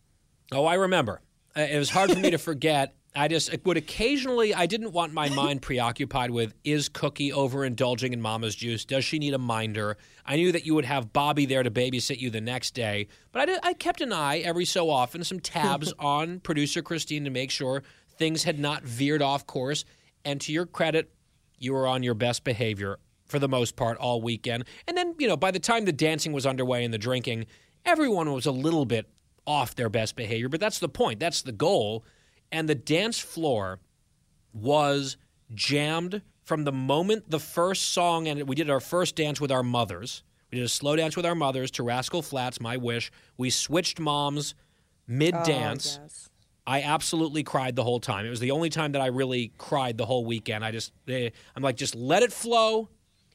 Oh, 0.53 0.65
I 0.65 0.75
remember. 0.75 1.21
Uh, 1.57 1.63
It 1.63 1.79
was 1.79 1.91
hard 1.91 2.13
for 2.13 2.19
me 2.21 2.31
to 2.31 2.39
forget. 2.39 2.95
I 3.17 3.29
just 3.29 3.51
would 3.65 3.77
occasionally. 3.77 4.55
I 4.55 4.67
didn't 4.67 4.93
want 4.93 5.13
my 5.13 5.29
mind 5.31 5.63
preoccupied 5.63 6.31
with 6.31 6.55
is 6.65 6.89
Cookie 6.89 7.31
overindulging 7.31 8.13
in 8.13 8.21
Mama's 8.21 8.55
juice? 8.55 8.85
Does 8.85 9.05
she 9.05 9.19
need 9.19 9.35
a 9.35 9.39
minder? 9.39 9.97
I 10.25 10.37
knew 10.37 10.53
that 10.53 10.67
you 10.67 10.75
would 10.75 10.85
have 10.85 11.13
Bobby 11.13 11.47
there 11.47 11.63
to 11.63 11.71
babysit 11.71 12.21
you 12.21 12.31
the 12.31 12.41
next 12.41 12.75
day, 12.75 13.09
but 13.33 13.43
I, 13.43 13.47
did, 13.47 13.61
I 13.63 13.73
kept 13.73 14.01
an 14.01 14.13
eye 14.13 14.39
every 14.39 14.65
so 14.65 14.91
often, 14.91 15.25
some 15.25 15.41
tabs 15.41 15.93
on 15.99 16.41
producer 16.41 16.83
Christine 16.83 17.25
to 17.25 17.31
make 17.31 17.51
sure 17.51 17.83
things 18.19 18.45
had 18.45 18.59
not 18.59 18.83
veered 18.83 19.23
off 19.23 19.47
course. 19.47 19.85
And 20.25 20.41
to 20.43 20.53
your 20.53 20.67
credit, 20.67 21.11
you 21.59 21.73
were 21.73 21.87
on 21.87 22.03
your 22.03 22.15
best 22.15 22.45
behavior 22.45 22.99
for 23.27 23.39
the 23.39 23.49
most 23.49 23.77
part 23.77 23.99
all 23.99 24.21
weekend. 24.21 24.65
And 24.87 24.97
then, 24.97 25.15
you 25.19 25.27
know, 25.27 25.37
by 25.37 25.51
the 25.51 25.59
time 25.59 25.85
the 25.85 25.93
dancing 25.93 26.33
was 26.33 26.47
underway 26.47 26.85
and 26.85 26.93
the 26.93 26.99
drinking, 26.99 27.47
everyone 27.85 28.33
was 28.33 28.47
a 28.47 28.53
little 28.53 28.85
bit 28.85 29.09
off 29.47 29.75
their 29.75 29.89
best 29.89 30.17
behavior, 30.17 30.49
but 30.49 30.61
that's 30.61 30.79
the 30.79 30.89
point. 30.89 31.21
That's 31.21 31.43
the 31.43 31.53
goal. 31.53 32.05
And 32.53 32.69
the 32.69 32.75
dance 32.75 33.19
floor 33.19 33.81
was 34.53 35.17
jammed 35.55 36.23
from 36.43 36.65
the 36.65 36.73
moment 36.73 37.31
the 37.31 37.41
first 37.41 37.91
song 37.91 38.29
and 38.29 38.49
we 38.49 38.55
did 38.55 38.71
our 38.71 38.81
first 38.81 39.17
dance 39.17 39.41
with 39.41 39.51
our 39.51 39.63
mothers. 39.63 40.23
We 40.51 40.59
did 40.59 40.65
a 40.65 40.69
slow 40.69 40.97
dance 40.97 41.17
with 41.17 41.27
our 41.27 41.35
mothers 41.35 41.71
to 41.73 41.83
Rascal 41.83 42.23
Flatts, 42.23 42.61
My 42.61 42.77
Wish. 42.77 43.11
We 43.37 43.51
switched 43.51 43.99
moms 43.99 44.55
mid 45.07 45.35
dance. 45.45 45.99
I 46.67 46.83
absolutely 46.83 47.43
cried 47.43 47.77
the 47.77 47.85
whole 47.85 48.01
time. 48.01 48.27
It 48.27 48.31
was 48.31 48.41
the 48.41 48.51
only 48.51 48.71
time 48.71 48.93
that 48.93 49.03
I 49.03 49.07
really 49.07 49.53
cried 49.59 49.99
the 49.99 50.07
whole 50.07 50.25
weekend. 50.25 50.65
I 50.65 50.73
just, 50.73 50.93
eh, 51.07 51.31
I'm 51.55 51.63
like, 51.63 51.77
just 51.77 51.95
let 51.95 52.23
it 52.23 52.33
flow 52.33 52.89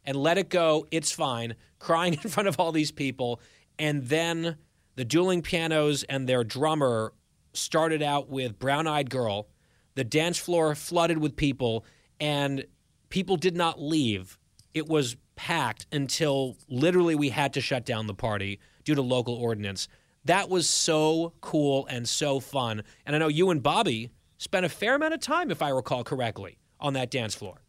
and 0.06 0.18
let 0.18 0.38
it 0.38 0.50
go. 0.50 0.86
It's 0.92 1.12
fine. 1.12 1.56
Crying 1.80 2.14
in 2.24 2.30
front 2.30 2.50
of 2.50 2.60
all 2.60 2.72
these 2.72 2.92
people. 2.92 3.40
And 3.80 4.04
then 4.04 4.58
the 4.96 5.06
dueling 5.06 5.42
pianos 5.42 6.04
and 6.04 6.28
their 6.28 6.44
drummer 6.44 7.14
started 7.54 8.02
out 8.02 8.30
with 8.30 8.60
Brown 8.60 8.88
Eyed 8.88 9.10
Girl. 9.10 9.48
The 9.96 10.04
dance 10.04 10.38
floor 10.38 10.74
flooded 10.76 11.18
with 11.18 11.36
people, 11.36 11.86
and 12.20 12.66
people 13.10 13.38
did 13.38 13.56
not 13.56 13.82
leave. 13.82 14.38
It 14.74 14.88
was 14.88 15.18
packed 15.36 15.86
until 15.92 16.58
literally 16.70 17.16
we 17.16 17.30
had 17.30 17.54
to 17.54 17.62
shut 17.62 17.86
down 17.86 18.08
the 18.08 18.14
party 18.14 18.60
due 18.84 18.96
to 18.96 19.02
local 19.02 19.36
ordinance. 19.36 19.88
That 20.26 20.50
was 20.50 20.70
so 20.70 21.34
cool 21.42 21.88
and 21.88 22.08
so 22.08 22.40
fun. 22.40 22.84
And 23.06 23.16
I 23.16 23.20
know 23.20 23.28
you 23.28 23.50
and 23.50 23.62
Bobby 23.62 24.12
spent 24.38 24.66
a 24.66 24.70
fair 24.70 24.96
amount 24.96 25.14
of 25.14 25.20
time, 25.20 25.52
if 25.52 25.62
I 25.62 25.70
recall 25.70 26.04
correctly, 26.04 26.58
on 26.80 26.94
that 26.94 27.12
dance 27.12 27.36
floor. 27.36 27.62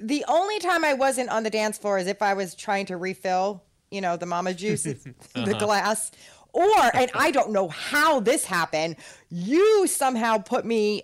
the 0.00 0.24
only 0.28 0.58
time 0.60 0.84
I 0.84 0.94
wasn't 0.94 1.28
on 1.28 1.42
the 1.42 1.50
dance 1.50 1.76
floor 1.76 1.98
is 1.98 2.06
if 2.06 2.22
I 2.22 2.34
was 2.34 2.54
trying 2.54 2.86
to 2.86 2.96
refill 2.96 3.64
you 3.90 4.00
know 4.00 4.16
the 4.16 4.26
mama 4.26 4.54
juice 4.54 4.82
the 4.82 5.14
uh-huh. 5.34 5.58
glass 5.58 6.10
or 6.58 6.96
and 6.96 7.10
I 7.14 7.30
don't 7.30 7.52
know 7.52 7.68
how 7.68 8.20
this 8.20 8.44
happened 8.44 8.96
you 9.30 9.86
somehow 9.86 10.38
put 10.38 10.64
me 10.64 11.02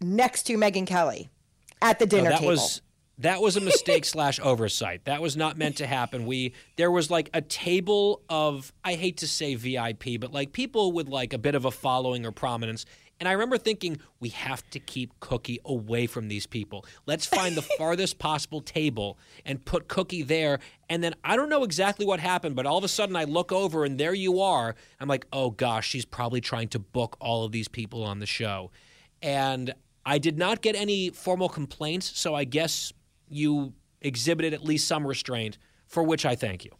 next 0.00 0.44
to 0.44 0.56
Megyn 0.56 0.86
Kelly 0.86 1.28
at 1.82 1.98
the 1.98 2.06
No, 2.06 2.10
dinner 2.10 2.30
that 2.30 2.40
table 2.40 2.52
was 2.52 2.80
that 3.18 3.40
was 3.40 3.56
a 3.56 3.60
mistake 3.60 4.04
slash 4.04 4.40
oversight. 4.40 5.04
That 5.04 5.22
was 5.22 5.36
not 5.36 5.56
meant 5.56 5.76
to 5.76 5.86
happen. 5.86 6.26
We 6.26 6.52
there 6.76 6.90
was 6.90 7.10
like 7.10 7.30
a 7.32 7.40
table 7.40 8.22
of 8.28 8.72
I 8.84 8.94
hate 8.94 9.18
to 9.18 9.28
say 9.28 9.54
VIP, 9.54 10.20
but 10.20 10.32
like 10.32 10.52
people 10.52 10.92
with 10.92 11.08
like 11.08 11.32
a 11.32 11.38
bit 11.38 11.54
of 11.54 11.64
a 11.64 11.70
following 11.70 12.26
or 12.26 12.32
prominence. 12.32 12.84
And 13.20 13.28
I 13.28 13.32
remember 13.32 13.58
thinking 13.58 13.98
we 14.20 14.30
have 14.30 14.68
to 14.70 14.80
keep 14.80 15.18
Cookie 15.20 15.60
away 15.64 16.06
from 16.06 16.28
these 16.28 16.46
people. 16.46 16.84
Let's 17.06 17.26
find 17.26 17.54
the 17.54 17.62
farthest 17.78 18.18
possible 18.18 18.60
table 18.60 19.18
and 19.44 19.64
put 19.64 19.88
Cookie 19.88 20.22
there. 20.22 20.58
And 20.88 21.02
then 21.02 21.14
I 21.22 21.36
don't 21.36 21.48
know 21.48 21.64
exactly 21.64 22.04
what 22.04 22.20
happened, 22.20 22.56
but 22.56 22.66
all 22.66 22.78
of 22.78 22.84
a 22.84 22.88
sudden 22.88 23.16
I 23.16 23.24
look 23.24 23.52
over 23.52 23.84
and 23.84 23.98
there 23.98 24.14
you 24.14 24.40
are. 24.40 24.74
I'm 25.00 25.08
like, 25.08 25.26
oh 25.32 25.50
gosh, 25.50 25.88
she's 25.88 26.04
probably 26.04 26.40
trying 26.40 26.68
to 26.68 26.78
book 26.78 27.16
all 27.20 27.44
of 27.44 27.52
these 27.52 27.68
people 27.68 28.02
on 28.02 28.18
the 28.18 28.26
show. 28.26 28.70
And 29.22 29.72
I 30.04 30.18
did 30.18 30.36
not 30.36 30.60
get 30.60 30.76
any 30.76 31.10
formal 31.10 31.48
complaints, 31.48 32.18
so 32.18 32.34
I 32.34 32.44
guess 32.44 32.92
you 33.28 33.72
exhibited 34.02 34.52
at 34.52 34.62
least 34.62 34.86
some 34.86 35.06
restraint, 35.06 35.56
for 35.86 36.02
which 36.02 36.26
I 36.26 36.34
thank 36.34 36.64
you. 36.64 36.72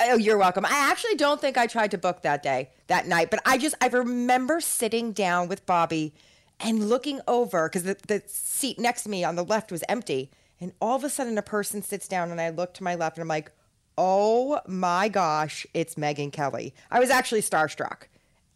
Oh, 0.00 0.16
you're 0.16 0.38
welcome. 0.38 0.64
I 0.64 0.90
actually 0.90 1.14
don't 1.14 1.40
think 1.40 1.56
I 1.56 1.66
tried 1.66 1.92
to 1.92 1.98
book 1.98 2.22
that 2.22 2.42
day, 2.42 2.70
that 2.88 3.06
night, 3.06 3.30
but 3.30 3.40
I 3.46 3.58
just 3.58 3.76
I 3.80 3.86
remember 3.86 4.60
sitting 4.60 5.12
down 5.12 5.48
with 5.48 5.64
Bobby 5.66 6.12
and 6.58 6.88
looking 6.88 7.20
over 7.28 7.68
because 7.68 7.84
the, 7.84 7.96
the 8.08 8.22
seat 8.26 8.78
next 8.78 9.04
to 9.04 9.08
me 9.08 9.22
on 9.22 9.36
the 9.36 9.44
left 9.44 9.70
was 9.70 9.84
empty, 9.88 10.30
and 10.60 10.72
all 10.80 10.96
of 10.96 11.04
a 11.04 11.08
sudden 11.08 11.38
a 11.38 11.42
person 11.42 11.80
sits 11.80 12.08
down, 12.08 12.30
and 12.32 12.40
I 12.40 12.50
look 12.50 12.74
to 12.74 12.82
my 12.82 12.96
left, 12.96 13.18
and 13.18 13.22
I'm 13.22 13.28
like, 13.28 13.52
"Oh 13.96 14.60
my 14.66 15.08
gosh, 15.08 15.64
it's 15.74 15.94
Megyn 15.94 16.32
Kelly." 16.32 16.74
I 16.90 16.98
was 16.98 17.10
actually 17.10 17.42
starstruck. 17.42 18.04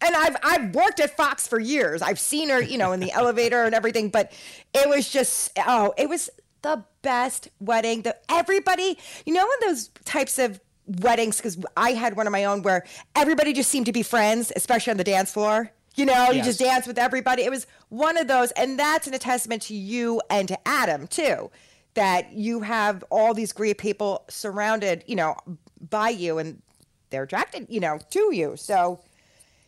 And 0.01 0.15
I've 0.15 0.35
I've 0.43 0.75
worked 0.75 0.99
at 0.99 1.15
Fox 1.15 1.47
for 1.47 1.59
years. 1.59 2.01
I've 2.01 2.19
seen 2.19 2.49
her, 2.49 2.61
you 2.61 2.77
know, 2.77 2.91
in 2.91 2.99
the 2.99 3.11
elevator 3.13 3.63
and 3.63 3.73
everything, 3.73 4.09
but 4.09 4.33
it 4.73 4.89
was 4.89 5.09
just 5.09 5.57
oh, 5.65 5.93
it 5.97 6.09
was 6.09 6.29
the 6.63 6.83
best 7.01 7.47
wedding. 7.61 8.01
The 8.01 8.17
everybody, 8.29 8.97
you 9.25 9.33
know, 9.33 9.43
in 9.45 9.67
those 9.69 9.87
types 10.03 10.37
of 10.37 10.59
weddings 10.89 11.37
because 11.37 11.57
I 11.77 11.91
had 11.91 12.15
one 12.15 12.27
of 12.27 12.31
my 12.31 12.45
own 12.45 12.61
where 12.61 12.85
everybody 13.15 13.53
just 13.53 13.69
seemed 13.69 13.85
to 13.85 13.91
be 13.91 14.03
friends, 14.03 14.51
especially 14.55 14.91
on 14.91 14.97
the 14.97 15.03
dance 15.03 15.31
floor. 15.31 15.71
You 15.95 16.05
know, 16.05 16.31
you 16.31 16.41
just 16.41 16.59
dance 16.59 16.87
with 16.87 16.97
everybody. 16.97 17.43
It 17.43 17.51
was 17.51 17.67
one 17.89 18.15
of 18.17 18.27
those, 18.27 18.51
and 18.51 18.79
that's 18.79 19.07
an 19.07 19.13
testament 19.19 19.63
to 19.63 19.75
you 19.75 20.21
and 20.29 20.47
to 20.47 20.57
Adam 20.67 21.07
too, 21.07 21.51
that 21.95 22.31
you 22.31 22.61
have 22.61 23.03
all 23.09 23.33
these 23.33 23.51
great 23.51 23.77
people 23.77 24.23
surrounded, 24.29 25.03
you 25.07 25.15
know, 25.15 25.35
by 25.89 26.09
you, 26.09 26.37
and 26.37 26.61
they're 27.09 27.23
attracted, 27.23 27.67
you 27.69 27.79
know, 27.79 27.99
to 28.11 28.33
you. 28.33 28.55
So 28.55 29.01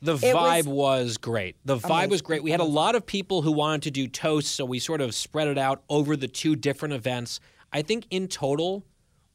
The 0.01 0.15
vibe 0.15 0.65
was 0.65 0.65
was, 0.65 1.17
great. 1.17 1.57
The 1.63 1.77
vibe 1.77 2.09
was 2.09 2.21
great. 2.21 2.41
We 2.41 2.51
had 2.51 2.59
a 2.59 2.65
lot 2.65 2.95
of 2.95 3.05
people 3.05 3.43
who 3.43 3.51
wanted 3.51 3.83
to 3.83 3.91
do 3.91 4.07
toasts, 4.07 4.49
so 4.49 4.65
we 4.65 4.79
sort 4.79 4.99
of 4.99 5.13
spread 5.13 5.47
it 5.47 5.57
out 5.57 5.83
over 5.89 6.15
the 6.15 6.27
two 6.27 6.55
different 6.55 6.93
events. 6.93 7.39
I 7.71 7.83
think 7.83 8.07
in 8.09 8.27
total, 8.27 8.83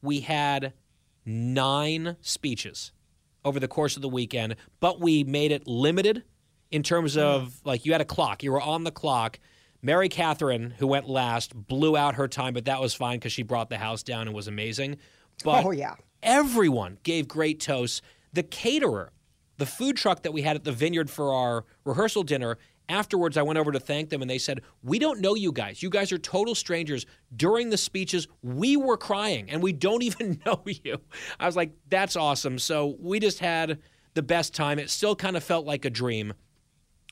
we 0.03 0.21
had 0.21 0.73
nine 1.27 2.17
speeches 2.23 2.93
over 3.45 3.61
the 3.61 3.69
course 3.69 3.97
of 3.97 4.03
the 4.03 4.09
weekend, 4.09 4.57
but 4.81 5.01
we 5.01 5.25
made 5.25 5.53
it 5.53 5.67
limited 5.67 6.23
in 6.71 6.83
terms 6.83 7.15
hmm. 7.15 7.21
of 7.21 7.61
like 7.65 7.85
you 7.85 7.93
had 7.93 8.01
a 8.01 8.07
clock, 8.07 8.43
you 8.43 8.53
were 8.53 8.61
on 8.61 8.85
the 8.85 8.91
clock. 8.91 9.39
Mary 9.83 10.09
Katharine, 10.09 10.75
who 10.79 10.87
went 10.87 11.09
last, 11.09 11.55
blew 11.55 11.97
out 11.97 12.17
her 12.17 12.27
time, 12.27 12.55
but 12.55 12.65
that 12.65 12.81
was 12.81 12.95
fine 12.95 13.19
because 13.19 13.33
she 13.33 13.43
brought 13.43 13.69
the 13.69 13.79
house 13.79 14.03
down 14.03 14.27
and 14.27 14.35
was 14.35 14.49
amazing. 14.49 14.97
But 15.45 15.65
Oh, 15.65 15.71
yeah. 15.71 15.95
everyone 16.23 16.99
gave 17.03 17.29
great 17.29 17.61
toasts. 17.61 18.03
The 18.33 18.43
caterer, 18.43 19.13
the 19.59 19.67
food 19.67 19.97
truck 19.97 20.23
that 20.23 20.33
we 20.33 20.43
had 20.43 20.57
at 20.57 20.65
the 20.65 20.73
vineyard 20.73 21.09
for 21.11 21.33
our 21.33 21.65
rehearsal 21.85 22.25
dinner, 22.25 22.59
Afterwards, 22.89 23.37
I 23.37 23.43
went 23.43 23.59
over 23.59 23.73
to 23.73 23.81
thank 23.81 24.11
them 24.11 24.23
and 24.23 24.31
they 24.31 24.39
said, 24.39 24.63
We 24.83 24.99
don't 24.99 25.21
know 25.21 25.35
you 25.35 25.53
guys. 25.53 25.83
You 25.83 25.91
guys 25.91 26.13
are 26.13 26.19
total 26.19 26.55
strangers. 26.55 27.05
During 27.35 27.71
the 27.71 27.77
speeches, 27.77 28.29
we 28.43 28.77
were 28.77 28.97
crying 28.97 29.51
and 29.51 29.63
we 29.63 29.73
don't 29.73 30.03
even 30.05 30.41
know 30.47 30.63
you. 30.67 31.01
I 31.41 31.47
was 31.47 31.57
like, 31.57 31.73
That's 31.89 32.17
awesome. 32.17 32.59
So 32.59 32.97
we 33.01 33.19
just 33.19 33.41
had 33.41 33.79
the 34.15 34.23
best 34.23 34.55
time. 34.55 34.79
It 34.79 34.91
still 34.91 35.17
kind 35.17 35.37
of 35.37 35.43
felt 35.45 35.67
like 35.67 35.85
a 35.85 35.91
dream. 35.91 36.35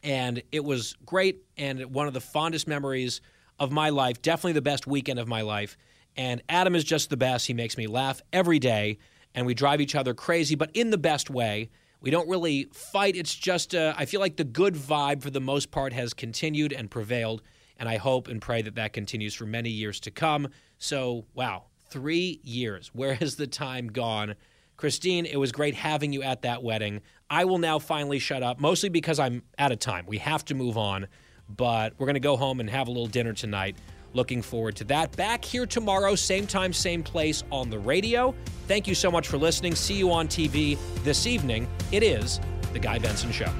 And 0.02 0.42
it 0.52 0.64
was 0.64 0.96
great 1.04 1.42
and 1.56 1.92
one 1.94 2.06
of 2.06 2.14
the 2.14 2.20
fondest 2.20 2.68
memories 2.68 3.20
of 3.58 3.72
my 3.72 3.90
life. 3.90 4.20
Definitely 4.22 4.52
the 4.52 4.62
best 4.62 4.86
weekend 4.86 5.18
of 5.18 5.26
my 5.26 5.40
life. 5.40 5.76
And 6.16 6.42
Adam 6.48 6.74
is 6.74 6.84
just 6.84 7.10
the 7.10 7.16
best. 7.16 7.46
He 7.46 7.54
makes 7.54 7.76
me 7.76 7.86
laugh 7.86 8.20
every 8.32 8.58
day 8.58 8.98
and 9.34 9.46
we 9.46 9.54
drive 9.54 9.80
each 9.80 9.94
other 9.94 10.14
crazy, 10.14 10.54
but 10.54 10.70
in 10.74 10.90
the 10.90 10.98
best 10.98 11.30
way. 11.30 11.70
We 12.04 12.10
don't 12.10 12.28
really 12.28 12.64
fight. 12.70 13.16
It's 13.16 13.34
just, 13.34 13.74
uh, 13.74 13.94
I 13.96 14.04
feel 14.04 14.20
like 14.20 14.36
the 14.36 14.44
good 14.44 14.74
vibe 14.74 15.22
for 15.22 15.30
the 15.30 15.40
most 15.40 15.70
part 15.70 15.94
has 15.94 16.12
continued 16.12 16.70
and 16.70 16.90
prevailed. 16.90 17.40
And 17.78 17.88
I 17.88 17.96
hope 17.96 18.28
and 18.28 18.42
pray 18.42 18.60
that 18.60 18.74
that 18.74 18.92
continues 18.92 19.32
for 19.32 19.46
many 19.46 19.70
years 19.70 20.00
to 20.00 20.10
come. 20.10 20.48
So, 20.76 21.24
wow, 21.32 21.64
three 21.88 22.40
years. 22.42 22.88
Where 22.92 23.14
has 23.14 23.36
the 23.36 23.46
time 23.46 23.88
gone? 23.88 24.34
Christine, 24.76 25.24
it 25.24 25.36
was 25.36 25.50
great 25.50 25.74
having 25.74 26.12
you 26.12 26.22
at 26.22 26.42
that 26.42 26.62
wedding. 26.62 27.00
I 27.30 27.46
will 27.46 27.56
now 27.56 27.78
finally 27.78 28.18
shut 28.18 28.42
up, 28.42 28.60
mostly 28.60 28.90
because 28.90 29.18
I'm 29.18 29.42
out 29.58 29.72
of 29.72 29.78
time. 29.78 30.04
We 30.06 30.18
have 30.18 30.44
to 30.46 30.54
move 30.54 30.76
on, 30.76 31.06
but 31.48 31.94
we're 31.96 32.06
going 32.06 32.14
to 32.14 32.20
go 32.20 32.36
home 32.36 32.60
and 32.60 32.68
have 32.68 32.86
a 32.86 32.90
little 32.90 33.06
dinner 33.06 33.32
tonight. 33.32 33.78
Looking 34.14 34.40
forward 34.40 34.76
to 34.76 34.84
that. 34.84 35.14
Back 35.16 35.44
here 35.44 35.66
tomorrow, 35.66 36.14
same 36.14 36.46
time, 36.46 36.72
same 36.72 37.02
place 37.02 37.44
on 37.50 37.68
the 37.68 37.78
radio. 37.78 38.34
Thank 38.66 38.86
you 38.86 38.94
so 38.94 39.10
much 39.10 39.28
for 39.28 39.36
listening. 39.36 39.74
See 39.74 39.94
you 39.94 40.10
on 40.12 40.28
TV 40.28 40.78
this 41.02 41.26
evening. 41.26 41.68
It 41.92 42.02
is 42.02 42.40
The 42.72 42.78
Guy 42.78 42.98
Benson 42.98 43.32
Show. 43.32 43.52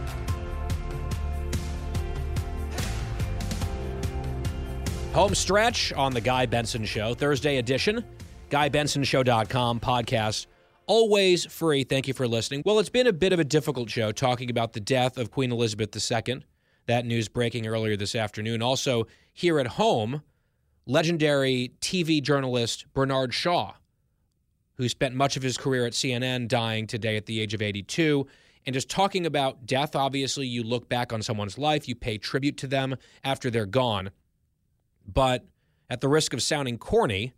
Home 5.13 5.35
stretch 5.35 5.93
on 5.93 6.13
The 6.13 6.21
Guy 6.21 6.47
Benson 6.47 6.85
Show, 6.85 7.15
Thursday 7.15 7.59
edition. 7.59 8.05
GuyBensonShow.com 8.51 9.81
podcast. 9.81 10.47
Always 10.87 11.45
free. 11.47 11.83
Thank 11.83 12.07
you 12.07 12.15
for 12.15 12.29
listening. 12.29 12.63
Well, 12.65 12.79
it's 12.79 12.89
been 12.89 13.07
a 13.07 13.13
bit 13.13 13.33
of 13.33 13.41
a 13.41 13.45
difficult 13.45 13.91
show 13.91 14.13
talking 14.13 14.51
about 14.51 14.75
the 14.75 14.81
death 14.81 15.19
of 15.19 15.31
Queen 15.31 15.51
Elizabeth 15.51 15.97
II. 15.97 16.45
That 16.87 17.07
news 17.07 17.29
breaking 17.29 17.67
earlier 17.67 17.97
this 17.97 18.15
afternoon. 18.15 18.61
Also, 18.61 19.07
here 19.33 19.59
at 19.59 19.67
home, 19.67 20.23
legendary 20.87 21.73
TV 21.81 22.23
journalist 22.23 22.87
Bernard 22.93 23.33
Shaw, 23.33 23.75
who 24.75 24.89
spent 24.89 25.15
much 25.15 25.37
of 25.37 25.43
his 25.43 25.57
career 25.57 25.87
at 25.87 25.93
CNN, 25.93 26.49
dying 26.49 26.87
today 26.87 27.17
at 27.17 27.27
the 27.27 27.41
age 27.41 27.55
of 27.55 27.63
82. 27.63 28.27
And 28.67 28.75
just 28.75 28.89
talking 28.89 29.27
about 29.27 29.67
death, 29.67 29.95
obviously, 29.95 30.47
you 30.47 30.63
look 30.63 30.89
back 30.89 31.13
on 31.13 31.23
someone's 31.23 31.59
life, 31.59 31.87
you 31.89 31.95
pay 31.95 32.19
tribute 32.19 32.57
to 32.59 32.67
them 32.67 32.97
after 33.23 33.51
they're 33.51 33.67
gone. 33.67 34.11
But 35.07 35.45
at 35.91 36.01
the 36.01 36.09
risk 36.09 36.33
of 36.33 36.43
sounding 36.43 36.79
corny, 36.79 37.35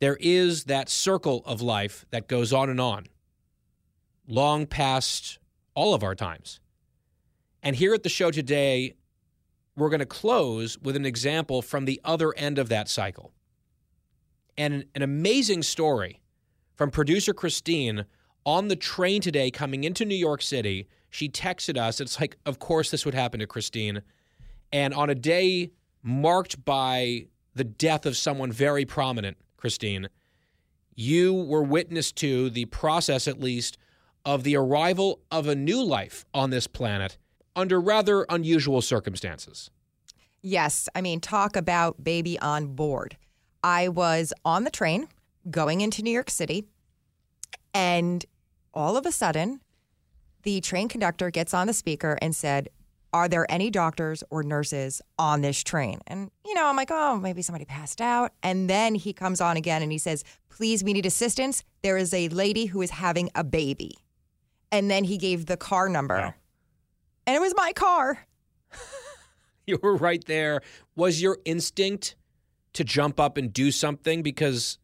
there 0.00 0.16
is 0.20 0.64
that 0.64 0.88
circle 0.88 1.42
of 1.46 1.60
life 1.60 2.04
that 2.10 2.28
goes 2.28 2.52
on 2.52 2.70
and 2.70 2.80
on, 2.80 3.06
long 4.26 4.66
past 4.66 5.38
all 5.74 5.94
of 5.94 6.02
our 6.02 6.14
times. 6.14 6.60
And 7.62 7.74
here 7.76 7.94
at 7.94 8.02
the 8.02 8.08
show 8.08 8.30
today, 8.30 8.94
we're 9.76 9.88
going 9.88 10.00
to 10.00 10.06
close 10.06 10.78
with 10.78 10.96
an 10.96 11.04
example 11.04 11.62
from 11.62 11.84
the 11.84 12.00
other 12.04 12.32
end 12.36 12.58
of 12.58 12.68
that 12.68 12.88
cycle. 12.88 13.32
And 14.56 14.74
an, 14.74 14.84
an 14.94 15.02
amazing 15.02 15.62
story 15.62 16.20
from 16.74 16.90
producer 16.90 17.34
Christine 17.34 18.04
on 18.46 18.68
the 18.68 18.76
train 18.76 19.20
today 19.20 19.50
coming 19.50 19.84
into 19.84 20.04
New 20.04 20.14
York 20.14 20.42
City. 20.42 20.88
She 21.10 21.28
texted 21.28 21.76
us. 21.76 22.00
It's 22.00 22.20
like, 22.20 22.36
of 22.46 22.58
course, 22.58 22.90
this 22.90 23.04
would 23.04 23.14
happen 23.14 23.40
to 23.40 23.46
Christine. 23.46 24.02
And 24.72 24.94
on 24.94 25.10
a 25.10 25.14
day 25.14 25.70
marked 26.02 26.64
by 26.64 27.26
the 27.54 27.64
death 27.64 28.06
of 28.06 28.16
someone 28.16 28.52
very 28.52 28.84
prominent, 28.84 29.36
Christine, 29.56 30.08
you 30.94 31.32
were 31.32 31.62
witness 31.62 32.12
to 32.12 32.50
the 32.50 32.66
process, 32.66 33.26
at 33.26 33.40
least, 33.40 33.78
of 34.24 34.42
the 34.42 34.56
arrival 34.56 35.20
of 35.30 35.48
a 35.48 35.54
new 35.54 35.82
life 35.82 36.24
on 36.32 36.50
this 36.50 36.66
planet 36.66 37.18
under 37.56 37.80
rather 37.80 38.26
unusual 38.28 38.82
circumstances. 38.82 39.70
Yes. 40.42 40.88
I 40.94 41.00
mean, 41.00 41.20
talk 41.20 41.56
about 41.56 42.04
baby 42.04 42.38
on 42.38 42.74
board. 42.74 43.16
I 43.62 43.88
was 43.88 44.32
on 44.44 44.64
the 44.64 44.70
train 44.70 45.08
going 45.50 45.80
into 45.80 46.02
New 46.02 46.10
York 46.10 46.30
City, 46.30 46.66
and 47.72 48.24
all 48.74 48.96
of 48.96 49.06
a 49.06 49.12
sudden, 49.12 49.60
the 50.42 50.60
train 50.60 50.88
conductor 50.88 51.30
gets 51.30 51.54
on 51.54 51.66
the 51.66 51.72
speaker 51.72 52.18
and 52.20 52.36
said, 52.36 52.68
Are 53.12 53.28
there 53.28 53.50
any 53.50 53.70
doctors 53.70 54.22
or 54.30 54.42
nurses 54.42 55.00
on 55.18 55.40
this 55.40 55.62
train? 55.62 56.00
And, 56.06 56.30
you 56.44 56.54
know, 56.54 56.66
I'm 56.66 56.76
like, 56.76 56.90
Oh, 56.90 57.16
maybe 57.16 57.40
somebody 57.40 57.64
passed 57.64 58.00
out. 58.00 58.32
And 58.42 58.68
then 58.68 58.94
he 58.94 59.12
comes 59.12 59.40
on 59.40 59.56
again 59.56 59.82
and 59.82 59.90
he 59.90 59.98
says, 59.98 60.24
Please, 60.50 60.84
we 60.84 60.92
need 60.92 61.06
assistance. 61.06 61.64
There 61.82 61.96
is 61.96 62.12
a 62.12 62.28
lady 62.28 62.66
who 62.66 62.82
is 62.82 62.90
having 62.90 63.30
a 63.34 63.42
baby. 63.42 63.96
And 64.70 64.90
then 64.90 65.04
he 65.04 65.16
gave 65.16 65.46
the 65.46 65.56
car 65.56 65.88
number. 65.88 66.16
Wow. 66.16 66.34
And 67.26 67.34
it 67.36 67.40
was 67.40 67.54
my 67.56 67.72
car. 67.72 68.26
You 69.66 69.78
were 69.82 69.96
right 69.96 70.22
there. 70.26 70.60
Was 70.94 71.22
your 71.22 71.38
instinct 71.46 72.16
to 72.74 72.84
jump 72.84 73.18
up 73.18 73.38
and 73.38 73.50
do 73.50 73.70
something? 73.70 74.22
Because 74.22 74.76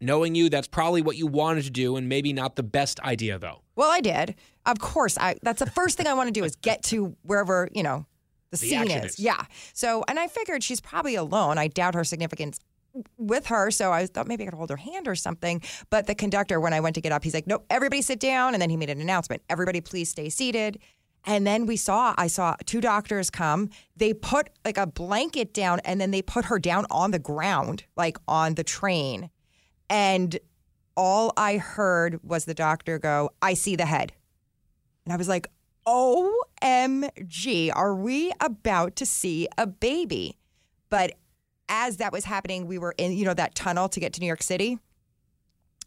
knowing 0.00 0.36
you, 0.36 0.48
that's 0.48 0.68
probably 0.68 1.02
what 1.02 1.16
you 1.16 1.26
wanted 1.26 1.64
to 1.64 1.70
do, 1.70 1.96
and 1.96 2.08
maybe 2.08 2.32
not 2.32 2.54
the 2.54 2.62
best 2.62 3.00
idea, 3.00 3.40
though. 3.40 3.62
Well, 3.74 3.90
I 3.90 4.00
did. 4.00 4.36
Of 4.64 4.78
course, 4.78 5.18
I 5.18 5.34
that's 5.42 5.58
the 5.58 5.68
first 5.70 5.96
thing 5.96 6.06
I 6.06 6.14
want 6.14 6.28
to 6.28 6.32
do 6.32 6.44
is 6.44 6.54
get 6.54 6.84
to 6.84 7.16
wherever, 7.22 7.68
you 7.74 7.82
know, 7.82 8.06
the, 8.52 8.58
The 8.58 8.66
scene 8.68 8.90
is. 8.92 9.14
is. 9.14 9.18
Yeah. 9.18 9.42
So, 9.72 10.04
and 10.06 10.20
I 10.20 10.28
figured 10.28 10.62
she's 10.62 10.80
probably 10.80 11.16
alone. 11.16 11.58
I 11.58 11.66
doubt 11.66 11.96
her 11.96 12.04
significance 12.04 12.60
with 13.16 13.46
her, 13.46 13.72
so 13.72 13.92
I 13.92 14.06
thought 14.06 14.28
maybe 14.28 14.44
I 14.44 14.46
could 14.46 14.54
hold 14.56 14.70
her 14.70 14.76
hand 14.76 15.08
or 15.08 15.16
something. 15.16 15.62
But 15.90 16.06
the 16.06 16.14
conductor, 16.14 16.60
when 16.60 16.72
I 16.72 16.78
went 16.78 16.94
to 16.94 17.00
get 17.00 17.10
up, 17.10 17.24
he's 17.24 17.34
like, 17.34 17.48
"Nope, 17.48 17.64
everybody 17.70 18.02
sit 18.02 18.20
down." 18.20 18.54
And 18.54 18.62
then 18.62 18.70
he 18.70 18.76
made 18.76 18.90
an 18.90 19.00
announcement: 19.00 19.42
"Everybody, 19.50 19.80
please 19.80 20.08
stay 20.10 20.28
seated." 20.28 20.78
And 21.28 21.46
then 21.46 21.66
we 21.66 21.76
saw, 21.76 22.14
I 22.16 22.26
saw 22.26 22.56
two 22.64 22.80
doctors 22.80 23.28
come. 23.28 23.68
They 23.94 24.14
put 24.14 24.48
like 24.64 24.78
a 24.78 24.86
blanket 24.86 25.52
down, 25.52 25.80
and 25.84 26.00
then 26.00 26.10
they 26.10 26.22
put 26.22 26.46
her 26.46 26.58
down 26.58 26.86
on 26.90 27.10
the 27.10 27.18
ground, 27.18 27.84
like 27.96 28.16
on 28.26 28.54
the 28.54 28.64
train. 28.64 29.28
And 29.90 30.38
all 30.96 31.34
I 31.36 31.58
heard 31.58 32.18
was 32.24 32.46
the 32.46 32.54
doctor 32.54 32.98
go, 32.98 33.28
"I 33.42 33.52
see 33.52 33.76
the 33.76 33.84
head." 33.84 34.14
And 35.04 35.12
I 35.12 35.16
was 35.16 35.28
like, 35.28 35.48
OMG, 35.86 37.72
are 37.74 37.94
we 37.94 38.32
about 38.40 38.96
to 38.96 39.06
see 39.06 39.48
a 39.56 39.66
baby? 39.66 40.38
But 40.88 41.12
as 41.68 41.98
that 41.98 42.10
was 42.10 42.24
happening, 42.24 42.66
we 42.66 42.78
were 42.78 42.94
in, 42.96 43.12
you 43.12 43.24
know, 43.24 43.34
that 43.34 43.54
tunnel 43.54 43.88
to 43.90 44.00
get 44.00 44.14
to 44.14 44.20
New 44.20 44.26
York 44.26 44.42
City. 44.42 44.78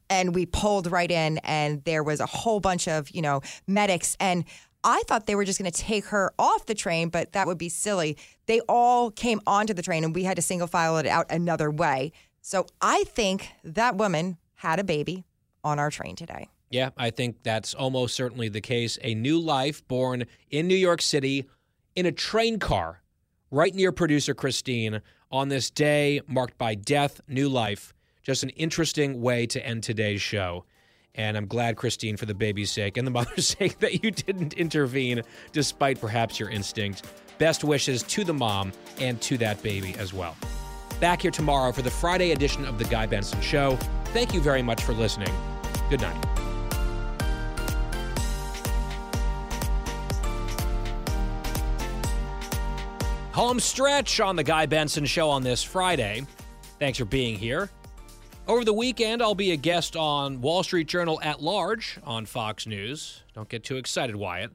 And 0.09 0.35
we 0.35 0.45
pulled 0.45 0.91
right 0.91 1.09
in, 1.09 1.37
and 1.39 1.83
there 1.83 2.03
was 2.03 2.19
a 2.19 2.25
whole 2.25 2.59
bunch 2.59 2.87
of, 2.87 3.09
you 3.11 3.21
know, 3.21 3.41
medics. 3.67 4.17
And 4.19 4.43
I 4.83 5.03
thought 5.07 5.25
they 5.25 5.35
were 5.35 5.45
just 5.45 5.59
going 5.59 5.71
to 5.71 5.77
take 5.81 6.05
her 6.05 6.33
off 6.39 6.65
the 6.65 6.73
train, 6.73 7.09
but 7.09 7.33
that 7.33 7.47
would 7.47 7.57
be 7.57 7.69
silly. 7.69 8.17
They 8.45 8.61
all 8.61 9.11
came 9.11 9.39
onto 9.45 9.73
the 9.73 9.81
train, 9.81 10.03
and 10.03 10.15
we 10.15 10.23
had 10.23 10.35
to 10.37 10.41
single 10.41 10.67
file 10.67 10.97
it 10.97 11.05
out 11.05 11.27
another 11.29 11.69
way. 11.69 12.11
So 12.41 12.65
I 12.81 13.03
think 13.03 13.49
that 13.63 13.95
woman 13.95 14.37
had 14.55 14.79
a 14.79 14.83
baby 14.83 15.25
on 15.63 15.77
our 15.77 15.91
train 15.91 16.15
today. 16.15 16.49
Yeah, 16.69 16.91
I 16.97 17.09
think 17.09 17.43
that's 17.43 17.73
almost 17.73 18.15
certainly 18.15 18.49
the 18.49 18.61
case. 18.61 18.97
A 19.03 19.13
new 19.13 19.39
life 19.39 19.85
born 19.87 20.25
in 20.49 20.67
New 20.67 20.75
York 20.75 21.01
City 21.01 21.47
in 21.95 22.05
a 22.05 22.11
train 22.11 22.59
car 22.59 23.01
right 23.51 23.75
near 23.75 23.91
producer 23.91 24.33
Christine 24.33 25.01
on 25.29 25.49
this 25.49 25.69
day 25.69 26.21
marked 26.27 26.57
by 26.57 26.75
death, 26.75 27.21
new 27.27 27.49
life. 27.49 27.93
Just 28.23 28.43
an 28.43 28.49
interesting 28.51 29.21
way 29.21 29.45
to 29.47 29.65
end 29.65 29.83
today's 29.83 30.21
show. 30.21 30.65
And 31.15 31.35
I'm 31.35 31.45
glad, 31.45 31.75
Christine, 31.75 32.17
for 32.17 32.25
the 32.25 32.33
baby's 32.33 32.71
sake 32.71 32.97
and 32.97 33.05
the 33.05 33.11
mother's 33.19 33.47
sake, 33.47 33.79
that 33.79 34.03
you 34.03 34.11
didn't 34.11 34.53
intervene 34.53 35.21
despite 35.51 35.99
perhaps 35.99 36.39
your 36.39 36.49
instinct. 36.49 37.03
Best 37.37 37.63
wishes 37.63 38.03
to 38.03 38.23
the 38.23 38.33
mom 38.33 38.71
and 38.99 39.19
to 39.21 39.37
that 39.39 39.61
baby 39.63 39.95
as 39.97 40.13
well. 40.13 40.35
Back 40.99 41.23
here 41.23 41.31
tomorrow 41.31 41.71
for 41.71 41.81
the 41.81 41.89
Friday 41.89 42.31
edition 42.31 42.65
of 42.65 42.77
The 42.77 42.85
Guy 42.85 43.07
Benson 43.07 43.41
Show. 43.41 43.77
Thank 44.05 44.33
you 44.33 44.41
very 44.41 44.61
much 44.61 44.83
for 44.83 44.93
listening. 44.93 45.33
Good 45.89 46.01
night. 46.01 46.25
Home 53.33 53.59
stretch 53.59 54.19
on 54.19 54.35
the 54.35 54.43
Guy 54.43 54.65
Benson 54.65 55.05
Show 55.05 55.29
on 55.29 55.41
this 55.41 55.63
Friday. 55.63 56.23
Thanks 56.79 56.99
for 56.99 57.05
being 57.05 57.37
here. 57.37 57.69
Over 58.51 58.65
the 58.65 58.73
weekend, 58.73 59.21
I'll 59.21 59.33
be 59.33 59.53
a 59.53 59.55
guest 59.55 59.95
on 59.95 60.41
Wall 60.41 60.61
Street 60.61 60.89
Journal 60.89 61.21
at 61.23 61.41
Large 61.41 61.99
on 62.03 62.25
Fox 62.25 62.67
News. 62.67 63.23
Don't 63.33 63.47
get 63.47 63.63
too 63.63 63.77
excited, 63.77 64.17
Wyatt. 64.17 64.51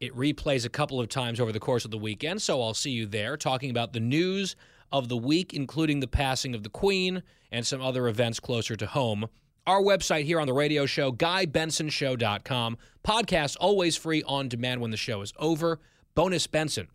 It 0.00 0.16
replays 0.16 0.64
a 0.64 0.70
couple 0.70 0.98
of 0.98 1.10
times 1.10 1.38
over 1.38 1.52
the 1.52 1.60
course 1.60 1.84
of 1.84 1.90
the 1.90 1.98
weekend, 1.98 2.40
so 2.40 2.62
I'll 2.62 2.72
see 2.72 2.92
you 2.92 3.04
there 3.04 3.36
talking 3.36 3.68
about 3.68 3.92
the 3.92 4.00
news 4.00 4.56
of 4.90 5.10
the 5.10 5.16
week, 5.18 5.52
including 5.52 6.00
the 6.00 6.06
passing 6.06 6.54
of 6.54 6.62
the 6.62 6.70
Queen 6.70 7.22
and 7.52 7.66
some 7.66 7.82
other 7.82 8.08
events 8.08 8.40
closer 8.40 8.76
to 8.76 8.86
home. 8.86 9.26
Our 9.66 9.82
website 9.82 10.24
here 10.24 10.40
on 10.40 10.46
the 10.46 10.54
radio 10.54 10.86
show, 10.86 11.12
GuyBensonShow.com. 11.12 12.78
Podcast 13.06 13.58
always 13.60 13.94
free 13.98 14.22
on 14.22 14.48
demand 14.48 14.80
when 14.80 14.90
the 14.90 14.96
show 14.96 15.20
is 15.20 15.34
over. 15.38 15.80
Bonus 16.14 16.46
Benson 16.46 16.88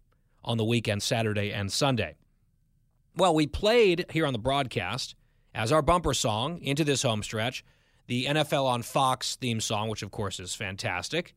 on 0.43 0.57
the 0.57 0.65
weekend, 0.65 1.03
Saturday 1.03 1.53
and 1.53 1.71
Sunday. 1.71 2.15
Well, 3.15 3.35
we 3.35 3.45
played 3.45 4.07
here 4.09 4.25
on 4.25 4.33
the 4.33 4.39
broadcast 4.39 5.13
as 5.53 5.71
our 5.71 5.81
bumper 5.81 6.13
song 6.13 6.59
into 6.59 6.83
this 6.83 7.03
home 7.03 7.23
stretch 7.23 7.63
the 8.07 8.25
NFL 8.25 8.65
on 8.65 8.81
Fox 8.81 9.37
theme 9.37 9.61
song, 9.61 9.87
which 9.87 10.03
of 10.03 10.11
course 10.11 10.39
is 10.39 10.53
fantastic, 10.53 11.33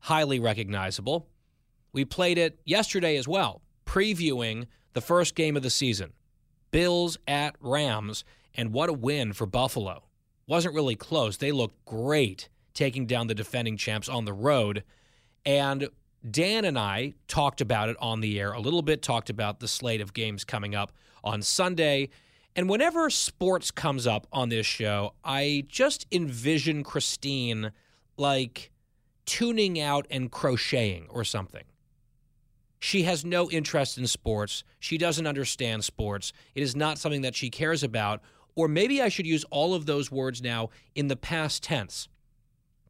highly 0.00 0.38
recognizable. 0.38 1.26
We 1.92 2.04
played 2.04 2.36
it 2.36 2.58
yesterday 2.64 3.16
as 3.16 3.26
well, 3.26 3.62
previewing 3.86 4.66
the 4.92 5.00
first 5.00 5.34
game 5.34 5.56
of 5.56 5.62
the 5.62 5.70
season 5.70 6.12
Bills 6.70 7.16
at 7.26 7.54
Rams, 7.60 8.24
and 8.54 8.72
what 8.72 8.88
a 8.88 8.92
win 8.92 9.32
for 9.32 9.46
Buffalo. 9.46 10.04
Wasn't 10.46 10.74
really 10.74 10.96
close. 10.96 11.36
They 11.36 11.52
looked 11.52 11.84
great 11.84 12.48
taking 12.74 13.06
down 13.06 13.26
the 13.26 13.34
defending 13.34 13.76
champs 13.76 14.08
on 14.08 14.24
the 14.24 14.32
road. 14.32 14.82
And 15.44 15.88
Dan 16.28 16.64
and 16.64 16.78
I 16.78 17.14
talked 17.28 17.60
about 17.60 17.88
it 17.88 17.96
on 18.00 18.20
the 18.20 18.38
air 18.40 18.52
a 18.52 18.60
little 18.60 18.82
bit, 18.82 19.02
talked 19.02 19.30
about 19.30 19.60
the 19.60 19.68
slate 19.68 20.00
of 20.00 20.14
games 20.14 20.44
coming 20.44 20.74
up 20.74 20.92
on 21.24 21.42
Sunday. 21.42 22.10
And 22.54 22.68
whenever 22.68 23.08
sports 23.08 23.70
comes 23.70 24.06
up 24.06 24.26
on 24.32 24.50
this 24.50 24.66
show, 24.66 25.14
I 25.24 25.64
just 25.68 26.06
envision 26.12 26.82
Christine 26.84 27.72
like 28.18 28.70
tuning 29.24 29.80
out 29.80 30.06
and 30.10 30.30
crocheting 30.30 31.06
or 31.08 31.24
something. 31.24 31.64
She 32.78 33.04
has 33.04 33.24
no 33.24 33.48
interest 33.50 33.96
in 33.96 34.06
sports. 34.06 34.64
She 34.80 34.98
doesn't 34.98 35.26
understand 35.26 35.84
sports. 35.84 36.32
It 36.54 36.62
is 36.62 36.76
not 36.76 36.98
something 36.98 37.22
that 37.22 37.36
she 37.36 37.48
cares 37.48 37.82
about. 37.82 38.20
Or 38.54 38.68
maybe 38.68 39.00
I 39.00 39.08
should 39.08 39.26
use 39.26 39.44
all 39.50 39.72
of 39.72 39.86
those 39.86 40.10
words 40.10 40.42
now 40.42 40.70
in 40.94 41.08
the 41.08 41.16
past 41.16 41.62
tense. 41.62 42.08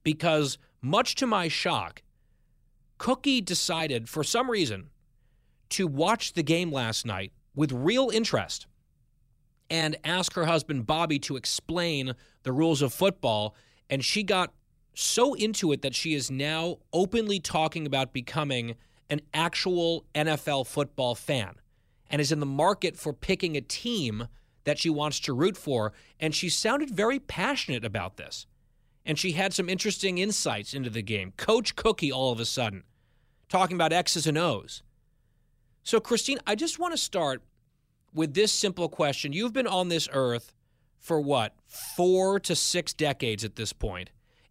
Because, 0.02 0.58
much 0.80 1.14
to 1.16 1.26
my 1.26 1.46
shock, 1.46 2.02
Cookie 2.98 3.40
decided 3.40 4.08
for 4.08 4.24
some 4.24 4.50
reason 4.50 4.88
to 5.68 5.86
watch 5.86 6.32
the 6.32 6.42
game 6.42 6.72
last 6.72 7.06
night 7.06 7.32
with 7.54 7.70
real 7.70 8.10
interest 8.10 8.66
and 9.72 9.96
ask 10.04 10.34
her 10.34 10.44
husband 10.44 10.86
Bobby 10.86 11.18
to 11.18 11.34
explain 11.34 12.12
the 12.42 12.52
rules 12.52 12.82
of 12.82 12.92
football. 12.92 13.56
And 13.88 14.04
she 14.04 14.22
got 14.22 14.52
so 14.92 15.32
into 15.32 15.72
it 15.72 15.80
that 15.80 15.94
she 15.94 16.12
is 16.12 16.30
now 16.30 16.76
openly 16.92 17.40
talking 17.40 17.86
about 17.86 18.12
becoming 18.12 18.74
an 19.08 19.22
actual 19.32 20.04
NFL 20.14 20.66
football 20.66 21.14
fan 21.14 21.54
and 22.10 22.20
is 22.20 22.30
in 22.30 22.38
the 22.38 22.46
market 22.46 22.98
for 22.98 23.14
picking 23.14 23.56
a 23.56 23.62
team 23.62 24.28
that 24.64 24.78
she 24.78 24.90
wants 24.90 25.18
to 25.20 25.32
root 25.32 25.56
for. 25.56 25.94
And 26.20 26.34
she 26.34 26.50
sounded 26.50 26.90
very 26.90 27.18
passionate 27.18 27.82
about 27.82 28.18
this. 28.18 28.46
And 29.06 29.18
she 29.18 29.32
had 29.32 29.54
some 29.54 29.70
interesting 29.70 30.18
insights 30.18 30.74
into 30.74 30.90
the 30.90 31.02
game. 31.02 31.32
Coach 31.38 31.76
Cookie, 31.76 32.12
all 32.12 32.30
of 32.30 32.38
a 32.38 32.44
sudden, 32.44 32.82
talking 33.48 33.76
about 33.76 33.92
X's 33.92 34.26
and 34.26 34.36
O's. 34.36 34.82
So, 35.82 35.98
Christine, 35.98 36.40
I 36.46 36.56
just 36.56 36.78
want 36.78 36.92
to 36.92 36.98
start 36.98 37.42
with 38.14 38.34
this 38.34 38.52
simple 38.52 38.88
question. 38.88 39.32
You've 39.32 39.52
been 39.52 39.66
on 39.66 39.88
this 39.88 40.08
earth 40.12 40.54
for 40.98 41.20
what, 41.20 41.54
four 41.66 42.38
to 42.40 42.54
six 42.54 42.92
decades 42.92 43.44
at 43.44 43.56
this 43.56 43.72
point, 43.72 44.10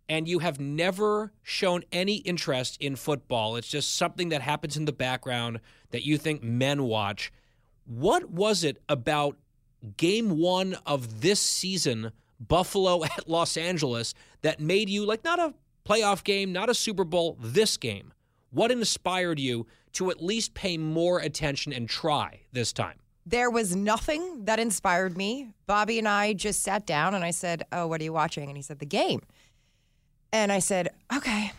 and 0.09 0.27
you 0.27 0.39
have 0.39 0.59
never 0.59 1.31
shown 1.41 1.83
any 1.91 2.15
interest 2.15 2.77
in 2.81 2.95
football. 2.95 3.55
It's 3.55 3.69
just 3.69 3.95
something 3.95 4.29
that 4.29 4.41
happens 4.41 4.75
in 4.75 4.85
the 4.85 4.91
background 4.91 5.61
that 5.91 6.05
you 6.05 6.17
think 6.17 6.43
men 6.43 6.83
watch. 6.83 7.31
What 7.85 8.29
was 8.29 8.63
it 8.63 8.81
about 8.89 9.37
game 9.97 10.37
one 10.37 10.75
of 10.85 11.21
this 11.21 11.39
season, 11.39 12.11
Buffalo 12.39 13.03
at 13.05 13.29
Los 13.29 13.55
Angeles, 13.55 14.13
that 14.41 14.59
made 14.59 14.89
you 14.89 15.05
like 15.05 15.23
not 15.23 15.39
a 15.39 15.53
playoff 15.87 16.23
game, 16.23 16.51
not 16.51 16.69
a 16.69 16.73
Super 16.73 17.05
Bowl, 17.05 17.37
this 17.39 17.77
game? 17.77 18.11
What 18.49 18.71
inspired 18.71 19.39
you 19.39 19.67
to 19.93 20.11
at 20.11 20.21
least 20.21 20.53
pay 20.53 20.77
more 20.77 21.19
attention 21.19 21.71
and 21.71 21.87
try 21.87 22.41
this 22.51 22.73
time? 22.73 23.00
There 23.25 23.49
was 23.49 23.75
nothing 23.75 24.45
that 24.45 24.59
inspired 24.59 25.15
me. 25.15 25.53
Bobby 25.67 25.99
and 25.99 26.07
I 26.07 26.33
just 26.33 26.63
sat 26.63 26.85
down 26.85 27.13
and 27.13 27.23
I 27.23 27.31
said, 27.31 27.63
Oh, 27.71 27.87
what 27.87 28.01
are 28.01 28.03
you 28.03 28.13
watching? 28.13 28.47
And 28.47 28.57
he 28.57 28.63
said, 28.63 28.79
The 28.79 28.85
game. 28.85 29.21
And 30.33 30.51
I 30.51 30.59
said, 30.59 30.89
Okay. 31.15 31.51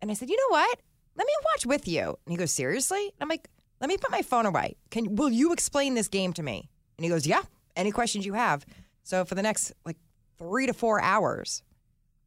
And 0.00 0.10
I 0.10 0.14
said, 0.14 0.28
You 0.30 0.36
know 0.36 0.56
what? 0.56 0.78
Let 1.16 1.26
me 1.26 1.32
watch 1.52 1.66
with 1.66 1.88
you. 1.88 2.16
And 2.24 2.32
he 2.32 2.36
goes, 2.36 2.52
Seriously? 2.52 3.00
And 3.02 3.12
I'm 3.22 3.28
like, 3.28 3.48
Let 3.80 3.88
me 3.88 3.96
put 3.96 4.10
my 4.10 4.22
phone 4.22 4.46
away. 4.46 4.76
Can 4.90 5.16
will 5.16 5.30
you 5.30 5.52
explain 5.52 5.94
this 5.94 6.08
game 6.08 6.32
to 6.34 6.42
me? 6.42 6.68
And 6.96 7.04
he 7.04 7.10
goes, 7.10 7.26
Yeah. 7.26 7.42
Any 7.76 7.90
questions 7.90 8.24
you 8.26 8.34
have. 8.34 8.64
So 9.02 9.24
for 9.24 9.34
the 9.34 9.42
next 9.42 9.72
like 9.84 9.96
three 10.38 10.66
to 10.66 10.72
four 10.72 11.00
hours, 11.02 11.62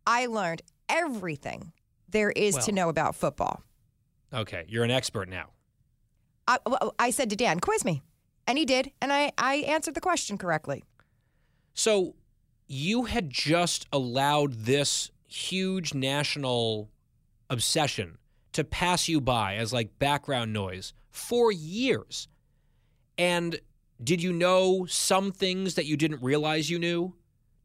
I 0.06 0.26
learned 0.26 0.62
everything 0.90 1.72
there 2.10 2.32
is 2.32 2.56
Well- 2.56 2.64
to 2.66 2.72
know 2.74 2.90
about 2.90 3.16
football. 3.16 3.64
Okay, 4.34 4.66
you're 4.68 4.84
an 4.84 4.92
expert 4.92 5.30
now. 5.30 5.50
I, 6.48 6.58
well, 6.66 6.96
I 6.98 7.12
said 7.12 7.30
to 7.30 7.36
Dan, 7.36 7.60
quiz 7.60 7.86
me. 7.86 8.02
And 8.48 8.58
he 8.58 8.66
did. 8.66 8.92
And 9.02 9.12
I, 9.12 9.32
I 9.38 9.56
answered 9.56 9.96
the 9.96 10.02
question 10.02 10.38
correctly. 10.38 10.84
So 11.74 12.16
you 12.68 13.04
had 13.04 13.30
just 13.30 13.88
allowed 13.92 14.54
this 14.54 15.12
huge 15.28 15.94
national 15.94 16.90
obsession 17.50 18.18
to 18.54 18.64
pass 18.64 19.08
you 19.08 19.20
by 19.20 19.56
as 19.56 19.74
like 19.74 19.98
background 20.00 20.54
noise 20.54 20.94
for 21.10 21.52
years. 21.52 22.28
And 23.18 23.60
did 24.04 24.22
you 24.22 24.34
know 24.34 24.86
some 24.86 25.32
things 25.32 25.76
that 25.76 25.86
you 25.86 25.98
didn't 25.98 26.22
realize 26.22 26.70
you 26.70 26.80
knew 26.80 27.16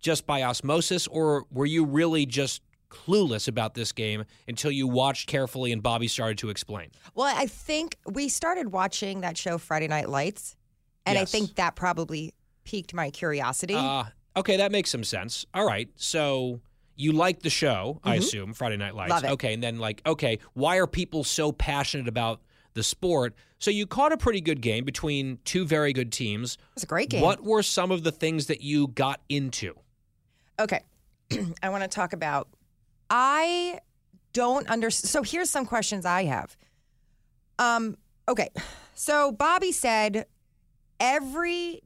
just 0.00 0.26
by 0.26 0.42
osmosis, 0.42 1.06
or 1.08 1.44
were 1.50 1.66
you 1.66 1.84
really 1.84 2.24
just 2.24 2.62
clueless 2.88 3.48
about 3.48 3.74
this 3.74 3.92
game 3.92 4.24
until 4.46 4.70
you 4.70 4.86
watched 4.86 5.28
carefully 5.28 5.72
and 5.72 5.82
Bobby 5.82 6.08
started 6.08 6.38
to 6.38 6.50
explain? 6.50 6.90
Well, 7.14 7.34
I 7.36 7.46
think 7.46 7.96
we 8.06 8.28
started 8.28 8.72
watching 8.72 9.20
that 9.22 9.36
show 9.36 9.58
Friday 9.58 9.88
Night 9.88 10.08
Lights. 10.08 10.56
And 11.08 11.18
I 11.18 11.24
think 11.24 11.56
that 11.56 11.76
probably 11.76 12.34
piqued 12.64 12.94
my 12.94 13.10
curiosity. 13.10 13.74
Uh, 13.74 14.04
okay, 14.36 14.56
that 14.58 14.72
makes 14.72 14.90
some 14.90 15.04
sense. 15.04 15.46
All 15.54 15.66
right, 15.66 15.88
so 15.96 16.60
you 16.96 17.12
like 17.12 17.42
the 17.42 17.50
show, 17.50 18.00
I 18.04 18.16
assume, 18.16 18.52
Friday 18.52 18.76
Night 18.76 18.94
Lights. 18.94 19.12
Mm-hmm. 19.12 19.24
Love 19.24 19.32
it. 19.32 19.34
Okay, 19.34 19.54
and 19.54 19.62
then 19.62 19.78
like, 19.78 20.02
okay, 20.04 20.38
why 20.54 20.78
are 20.78 20.86
people 20.86 21.24
so 21.24 21.52
passionate 21.52 22.08
about 22.08 22.40
the 22.74 22.82
sport? 22.82 23.34
So 23.58 23.70
you 23.70 23.86
caught 23.86 24.12
a 24.12 24.16
pretty 24.16 24.40
good 24.40 24.60
game 24.60 24.84
between 24.84 25.38
two 25.44 25.64
very 25.64 25.92
good 25.92 26.12
teams. 26.12 26.54
it 26.54 26.74
was 26.74 26.82
a 26.84 26.86
great 26.86 27.10
game. 27.10 27.22
What 27.22 27.42
were 27.42 27.62
some 27.62 27.90
of 27.90 28.02
the 28.04 28.12
things 28.12 28.46
that 28.46 28.60
you 28.60 28.88
got 28.88 29.20
into? 29.28 29.74
Okay. 30.60 30.82
I 31.62 31.68
want 31.68 31.82
to 31.82 31.88
talk 31.88 32.12
about 32.12 32.48
I 33.10 33.80
don't 34.32 34.68
understand. 34.68 35.08
So 35.10 35.22
here's 35.22 35.50
some 35.50 35.66
questions 35.66 36.04
I 36.04 36.24
have. 36.24 36.56
Um 37.58 37.96
okay. 38.28 38.50
So 38.94 39.32
Bobby 39.32 39.72
said 39.72 40.26
every 41.00 41.82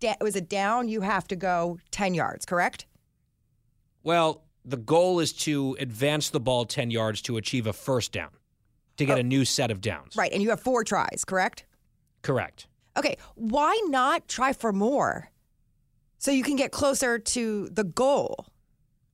da- 0.00 0.16
was 0.20 0.36
it 0.36 0.48
down 0.48 0.88
you 0.88 1.00
have 1.00 1.26
to 1.28 1.36
go 1.36 1.78
10 1.90 2.14
yards, 2.14 2.44
correct? 2.44 2.86
Well, 4.02 4.44
the 4.64 4.76
goal 4.76 5.20
is 5.20 5.32
to 5.32 5.76
advance 5.78 6.30
the 6.30 6.40
ball 6.40 6.64
10 6.64 6.90
yards 6.90 7.22
to 7.22 7.36
achieve 7.36 7.66
a 7.66 7.72
first 7.72 8.12
down, 8.12 8.30
to 8.96 9.04
get 9.04 9.16
oh. 9.16 9.20
a 9.20 9.24
new 9.24 9.44
set 9.44 9.70
of 9.70 9.80
downs. 9.80 10.14
Oh. 10.16 10.20
Right, 10.20 10.32
and 10.32 10.42
you 10.42 10.50
have 10.50 10.60
four 10.60 10.84
tries, 10.84 11.24
correct? 11.26 11.64
Correct. 12.22 12.66
Okay, 12.96 13.16
why 13.34 13.80
not 13.86 14.28
try 14.28 14.52
for 14.52 14.72
more? 14.72 15.30
So 16.18 16.30
you 16.32 16.42
can 16.42 16.56
get 16.56 16.72
closer 16.72 17.18
to 17.18 17.68
the 17.70 17.84
goal. 17.84 18.46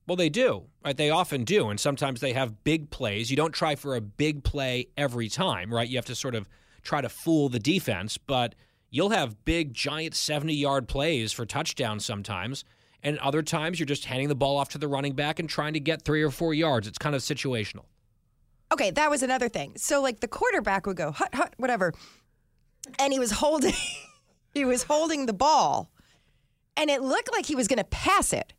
Well, 0.07 0.15
they 0.15 0.29
do. 0.29 0.65
Right? 0.83 0.97
They 0.97 1.09
often 1.09 1.43
do. 1.43 1.69
And 1.69 1.79
sometimes 1.79 2.19
they 2.19 2.33
have 2.33 2.63
big 2.63 2.89
plays. 2.89 3.29
You 3.29 3.37
don't 3.37 3.53
try 3.53 3.75
for 3.75 3.95
a 3.95 4.01
big 4.01 4.43
play 4.43 4.87
every 4.97 5.29
time, 5.29 5.73
right? 5.73 5.87
You 5.87 5.97
have 5.97 6.05
to 6.05 6.15
sort 6.15 6.35
of 6.35 6.47
try 6.83 7.01
to 7.01 7.09
fool 7.09 7.49
the 7.49 7.59
defense, 7.59 8.17
but 8.17 8.55
you'll 8.95 9.09
have 9.09 9.43
big, 9.43 9.73
giant 9.73 10.15
70 10.15 10.53
yard 10.53 10.87
plays 10.87 11.33
for 11.33 11.45
touchdowns 11.45 12.05
sometimes. 12.05 12.63
And 13.03 13.17
other 13.19 13.43
times 13.43 13.77
you're 13.77 13.85
just 13.85 14.05
handing 14.05 14.29
the 14.29 14.35
ball 14.35 14.55
off 14.55 14.69
to 14.69 14.77
the 14.77 14.87
running 14.87 15.13
back 15.13 15.37
and 15.37 15.49
trying 15.49 15.73
to 15.73 15.81
get 15.81 16.03
three 16.03 16.23
or 16.23 16.31
four 16.31 16.53
yards. 16.53 16.87
It's 16.87 16.97
kind 16.97 17.13
of 17.13 17.21
situational. 17.21 17.83
Okay, 18.71 18.91
that 18.91 19.09
was 19.09 19.21
another 19.21 19.49
thing. 19.49 19.73
So 19.75 20.01
like 20.01 20.21
the 20.21 20.29
quarterback 20.29 20.87
would 20.87 20.95
go 20.95 21.11
hut 21.11 21.35
hut 21.35 21.53
whatever, 21.57 21.93
and 22.97 23.11
he 23.11 23.19
was 23.19 23.31
holding 23.31 23.73
he 24.53 24.63
was 24.63 24.83
holding 24.83 25.25
the 25.25 25.33
ball, 25.33 25.91
and 26.77 26.89
it 26.89 27.01
looked 27.01 27.31
like 27.33 27.45
he 27.45 27.55
was 27.55 27.67
going 27.67 27.77
to 27.77 27.83
pass 27.83 28.33
it, 28.33 28.53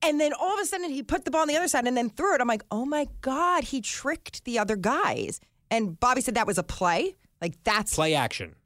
and 0.00 0.18
then 0.18 0.32
all 0.32 0.54
of 0.54 0.58
a 0.58 0.64
sudden 0.64 0.90
he 0.90 1.02
put 1.02 1.24
the 1.24 1.30
ball 1.30 1.42
on 1.42 1.48
the 1.48 1.56
other 1.56 1.68
side 1.68 1.86
and 1.86 1.96
then 1.96 2.10
threw 2.10 2.34
it. 2.34 2.40
I'm 2.40 2.48
like, 2.48 2.64
oh 2.70 2.86
my 2.86 3.08
god, 3.20 3.64
he 3.64 3.80
tricked 3.80 4.44
the 4.44 4.58
other 4.58 4.74
guys. 4.74 5.38
And 5.70 6.00
Bobby 6.00 6.22
said 6.22 6.34
that 6.34 6.46
was 6.46 6.58
a 6.58 6.64
play. 6.64 7.14
Like 7.40 7.62
that's 7.62 7.94
Play 7.94 8.14
action. 8.14 8.56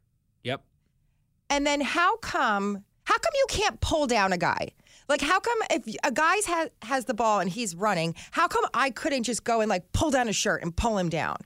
And 1.49 1.65
then 1.65 1.81
how 1.81 2.17
come 2.17 2.83
how 3.03 3.17
come 3.17 3.31
you 3.35 3.45
can't 3.49 3.79
pull 3.79 4.07
down 4.07 4.33
a 4.33 4.37
guy? 4.37 4.69
Like 5.07 5.21
how 5.21 5.39
come 5.39 5.57
if 5.71 5.95
a 6.03 6.11
guy's 6.11 6.45
has 6.45 6.69
has 6.81 7.05
the 7.05 7.13
ball 7.13 7.39
and 7.39 7.49
he's 7.49 7.75
running, 7.75 8.15
how 8.31 8.47
come 8.47 8.65
I 8.73 8.89
couldn't 8.89 9.23
just 9.23 9.43
go 9.43 9.61
and 9.61 9.69
like 9.69 9.91
pull 9.93 10.11
down 10.11 10.27
his 10.27 10.35
shirt 10.35 10.61
and 10.61 10.75
pull 10.75 10.97
him 10.97 11.09
down? 11.09 11.37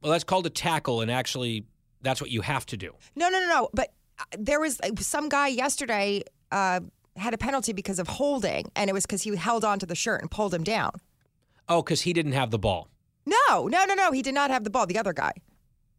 Well, 0.00 0.12
that's 0.12 0.24
called 0.24 0.46
a 0.46 0.50
tackle, 0.50 1.02
and 1.02 1.10
actually, 1.10 1.66
that's 2.00 2.20
what 2.20 2.30
you 2.30 2.40
have 2.40 2.64
to 2.66 2.76
do. 2.76 2.94
No, 3.16 3.28
no, 3.28 3.40
no, 3.40 3.48
no. 3.48 3.68
But 3.74 3.92
uh, 4.18 4.24
there 4.38 4.58
was 4.60 4.80
uh, 4.80 4.90
some 4.98 5.28
guy 5.28 5.48
yesterday 5.48 6.22
uh, 6.50 6.80
had 7.16 7.34
a 7.34 7.38
penalty 7.38 7.72
because 7.72 7.98
of 7.98 8.08
holding, 8.08 8.70
and 8.74 8.88
it 8.88 8.94
was 8.94 9.04
because 9.04 9.22
he 9.22 9.36
held 9.36 9.64
on 9.64 9.78
to 9.80 9.86
the 9.86 9.94
shirt 9.94 10.22
and 10.22 10.30
pulled 10.30 10.54
him 10.54 10.64
down. 10.64 10.92
Oh, 11.68 11.82
because 11.82 12.02
he 12.02 12.12
didn't 12.12 12.32
have 12.32 12.50
the 12.50 12.58
ball. 12.58 12.88
No, 13.26 13.68
no, 13.68 13.84
no, 13.84 13.94
no. 13.94 14.10
He 14.10 14.22
did 14.22 14.34
not 14.34 14.50
have 14.50 14.64
the 14.64 14.70
ball. 14.70 14.86
The 14.86 14.98
other 14.98 15.12
guy. 15.12 15.32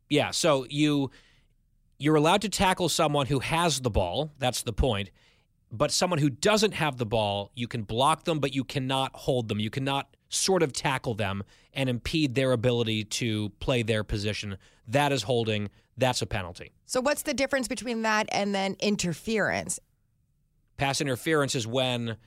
Yeah, 0.09 0.31
so 0.31 0.65
you 0.69 1.11
you're 2.01 2.15
allowed 2.15 2.41
to 2.41 2.49
tackle 2.49 2.89
someone 2.89 3.27
who 3.27 3.39
has 3.39 3.81
the 3.81 3.89
ball. 3.91 4.31
That's 4.39 4.63
the 4.63 4.73
point. 4.73 5.11
But 5.71 5.91
someone 5.91 6.19
who 6.19 6.31
doesn't 6.31 6.73
have 6.73 6.97
the 6.97 7.05
ball, 7.05 7.51
you 7.53 7.67
can 7.67 7.83
block 7.83 8.23
them, 8.23 8.39
but 8.39 8.55
you 8.55 8.63
cannot 8.63 9.11
hold 9.13 9.47
them. 9.47 9.59
You 9.59 9.69
cannot 9.69 10.17
sort 10.27 10.63
of 10.63 10.73
tackle 10.73 11.13
them 11.13 11.43
and 11.73 11.89
impede 11.89 12.33
their 12.33 12.53
ability 12.53 13.03
to 13.03 13.49
play 13.59 13.83
their 13.83 14.03
position. 14.03 14.57
That 14.87 15.11
is 15.11 15.23
holding. 15.23 15.69
That's 15.95 16.21
a 16.23 16.25
penalty. 16.25 16.71
So 16.87 17.01
what's 17.01 17.21
the 17.21 17.35
difference 17.35 17.67
between 17.67 18.01
that 18.01 18.27
and 18.31 18.53
then 18.55 18.75
interference? 18.79 19.79
Pass 20.77 21.01
interference 21.01 21.53
is 21.53 21.67
when 21.67 22.17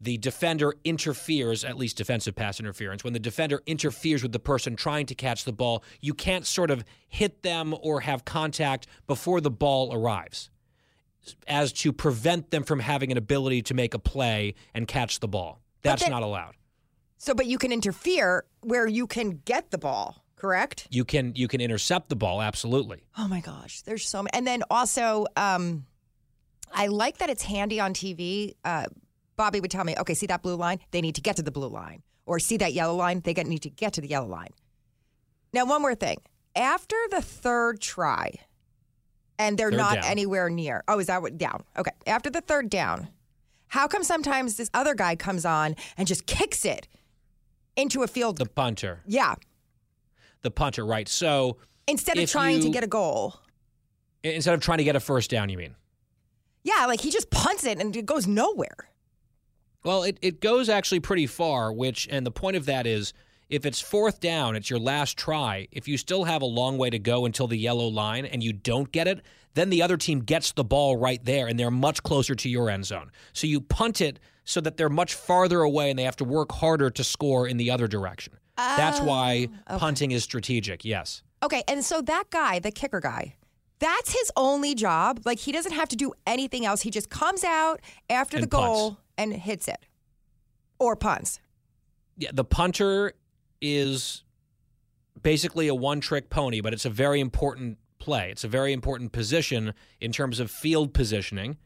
the 0.00 0.16
defender 0.18 0.74
interferes, 0.84 1.64
at 1.64 1.76
least 1.76 1.96
defensive 1.96 2.34
pass 2.34 2.58
interference, 2.58 3.04
when 3.04 3.12
the 3.12 3.18
defender 3.18 3.62
interferes 3.66 4.22
with 4.22 4.32
the 4.32 4.38
person 4.38 4.74
trying 4.74 5.06
to 5.06 5.14
catch 5.14 5.44
the 5.44 5.52
ball, 5.52 5.84
you 6.00 6.14
can't 6.14 6.46
sort 6.46 6.70
of 6.70 6.84
hit 7.08 7.42
them 7.42 7.74
or 7.82 8.00
have 8.00 8.24
contact 8.24 8.86
before 9.06 9.40
the 9.40 9.50
ball 9.50 9.92
arrives 9.94 10.50
as 11.46 11.72
to 11.72 11.92
prevent 11.92 12.50
them 12.50 12.62
from 12.62 12.80
having 12.80 13.12
an 13.12 13.18
ability 13.18 13.60
to 13.60 13.74
make 13.74 13.92
a 13.92 13.98
play 13.98 14.54
and 14.74 14.88
catch 14.88 15.20
the 15.20 15.28
ball. 15.28 15.60
That's 15.82 16.02
then- 16.02 16.10
not 16.10 16.22
allowed. 16.22 16.54
So, 17.18 17.34
but 17.34 17.44
you 17.44 17.58
can 17.58 17.70
interfere 17.70 18.44
where 18.62 18.86
you 18.86 19.06
can 19.06 19.42
get 19.44 19.70
the 19.70 19.76
ball, 19.76 20.24
correct? 20.36 20.88
You 20.90 21.04
can 21.04 21.34
you 21.36 21.48
can 21.48 21.60
intercept 21.60 22.08
the 22.08 22.16
ball 22.16 22.40
absolutely. 22.40 23.04
Oh 23.18 23.28
my 23.28 23.40
gosh, 23.40 23.82
there's 23.82 24.08
so 24.08 24.22
many. 24.22 24.30
And 24.32 24.46
then 24.46 24.62
also, 24.70 25.26
um, 25.36 25.84
I 26.72 26.86
like 26.86 27.18
that 27.18 27.28
it's 27.28 27.42
handy 27.42 27.78
on 27.78 27.92
TV. 27.92 28.54
Uh, 28.64 28.86
Bobby 29.40 29.58
would 29.58 29.70
tell 29.70 29.84
me, 29.84 29.94
okay, 29.96 30.12
see 30.12 30.26
that 30.26 30.42
blue 30.42 30.54
line? 30.54 30.80
They 30.90 31.00
need 31.00 31.14
to 31.14 31.22
get 31.22 31.36
to 31.36 31.42
the 31.42 31.50
blue 31.50 31.68
line. 31.68 32.02
Or 32.26 32.38
see 32.38 32.58
that 32.58 32.74
yellow 32.74 32.94
line? 32.94 33.22
They 33.24 33.32
need 33.32 33.62
to 33.62 33.70
get 33.70 33.94
to 33.94 34.02
the 34.02 34.06
yellow 34.06 34.26
line. 34.26 34.50
Now, 35.54 35.64
one 35.64 35.80
more 35.80 35.94
thing. 35.94 36.18
After 36.54 36.96
the 37.10 37.22
third 37.22 37.80
try, 37.80 38.34
and 39.38 39.56
they're 39.56 39.70
not 39.70 39.94
down. 39.94 40.04
anywhere 40.04 40.50
near. 40.50 40.84
Oh, 40.86 40.98
is 40.98 41.06
that 41.06 41.22
what? 41.22 41.38
Down. 41.38 41.64
Okay. 41.78 41.90
After 42.06 42.28
the 42.28 42.42
third 42.42 42.68
down, 42.68 43.08
how 43.68 43.88
come 43.88 44.04
sometimes 44.04 44.56
this 44.58 44.68
other 44.74 44.94
guy 44.94 45.16
comes 45.16 45.46
on 45.46 45.74
and 45.96 46.06
just 46.06 46.26
kicks 46.26 46.66
it 46.66 46.86
into 47.76 48.02
a 48.02 48.06
field? 48.06 48.36
The 48.36 48.44
punter, 48.44 49.00
yeah. 49.06 49.36
the 50.42 50.50
punter, 50.50 50.84
right? 50.84 51.08
So 51.08 51.56
Instead 51.88 52.18
of 52.18 52.28
trying 52.28 52.60
to 52.60 52.68
get 52.68 52.84
a 52.84 52.86
goal. 52.86 53.40
instead 54.22 54.52
of 54.52 54.60
trying 54.60 54.78
to 54.78 54.84
get 54.84 54.96
a 54.96 55.00
first 55.00 55.30
down, 55.30 55.48
you 55.48 55.56
mean? 55.56 55.76
Yeah, 56.62 56.84
like 56.84 57.00
he 57.00 57.10
just 57.10 57.30
punts 57.30 57.64
it 57.64 57.80
and 57.80 57.96
it 57.96 58.04
goes 58.04 58.26
nowhere. 58.26 58.90
Well, 59.84 60.02
it, 60.02 60.18
it 60.20 60.40
goes 60.40 60.68
actually 60.68 61.00
pretty 61.00 61.26
far, 61.26 61.72
which, 61.72 62.06
and 62.10 62.26
the 62.26 62.30
point 62.30 62.56
of 62.56 62.66
that 62.66 62.86
is 62.86 63.12
if 63.48 63.66
it's 63.66 63.80
fourth 63.80 64.20
down, 64.20 64.54
it's 64.54 64.70
your 64.70 64.78
last 64.78 65.16
try. 65.16 65.66
If 65.72 65.88
you 65.88 65.96
still 65.96 66.24
have 66.24 66.42
a 66.42 66.46
long 66.46 66.78
way 66.78 66.90
to 66.90 66.98
go 66.98 67.24
until 67.24 67.48
the 67.48 67.56
yellow 67.56 67.88
line 67.88 68.24
and 68.24 68.42
you 68.42 68.52
don't 68.52 68.92
get 68.92 69.08
it, 69.08 69.22
then 69.54 69.70
the 69.70 69.82
other 69.82 69.96
team 69.96 70.20
gets 70.20 70.52
the 70.52 70.62
ball 70.62 70.96
right 70.96 71.24
there 71.24 71.48
and 71.48 71.58
they're 71.58 71.70
much 71.70 72.02
closer 72.02 72.34
to 72.36 72.48
your 72.48 72.70
end 72.70 72.86
zone. 72.86 73.10
So 73.32 73.46
you 73.46 73.60
punt 73.60 74.00
it 74.00 74.20
so 74.44 74.60
that 74.60 74.76
they're 74.76 74.88
much 74.88 75.14
farther 75.14 75.62
away 75.62 75.90
and 75.90 75.98
they 75.98 76.04
have 76.04 76.16
to 76.16 76.24
work 76.24 76.52
harder 76.52 76.90
to 76.90 77.02
score 77.02 77.48
in 77.48 77.56
the 77.56 77.70
other 77.70 77.88
direction. 77.88 78.34
That's 78.56 79.00
oh, 79.00 79.04
why 79.04 79.48
punting 79.66 80.12
is 80.12 80.22
strategic, 80.22 80.84
yes. 80.84 81.22
Okay, 81.42 81.64
and 81.66 81.84
so 81.84 82.02
that 82.02 82.24
guy, 82.30 82.58
the 82.58 82.70
kicker 82.70 83.00
guy, 83.00 83.36
that's 83.78 84.12
his 84.12 84.30
only 84.36 84.74
job. 84.74 85.22
Like 85.24 85.38
he 85.38 85.52
doesn't 85.52 85.72
have 85.72 85.88
to 85.88 85.96
do 85.96 86.12
anything 86.26 86.66
else. 86.66 86.82
He 86.82 86.90
just 86.90 87.08
comes 87.08 87.42
out 87.42 87.80
after 88.10 88.36
And 88.36 88.44
the 88.44 88.48
goal 88.48 88.90
punts. 88.90 89.02
And 89.20 89.34
hits 89.34 89.68
it. 89.68 89.86
Or 90.78 90.96
punts. 90.96 91.40
Yeah, 92.16 92.30
the 92.32 92.44
punter 92.44 93.12
is 93.60 94.24
basically 95.22 95.68
a 95.68 95.74
one 95.74 96.00
trick 96.00 96.30
pony, 96.30 96.60
but 96.60 96.72
it's 96.72 96.86
a 96.86 96.90
very 96.90 97.20
important 97.20 97.78
play. 97.98 98.30
It's 98.30 98.44
a 98.44 98.48
very 98.48 98.72
important 98.72 99.12
position 99.12 99.74
in 100.00 100.10
terms 100.10 100.40
of 100.40 100.50
field 100.50 100.94
positioning. 100.94 101.58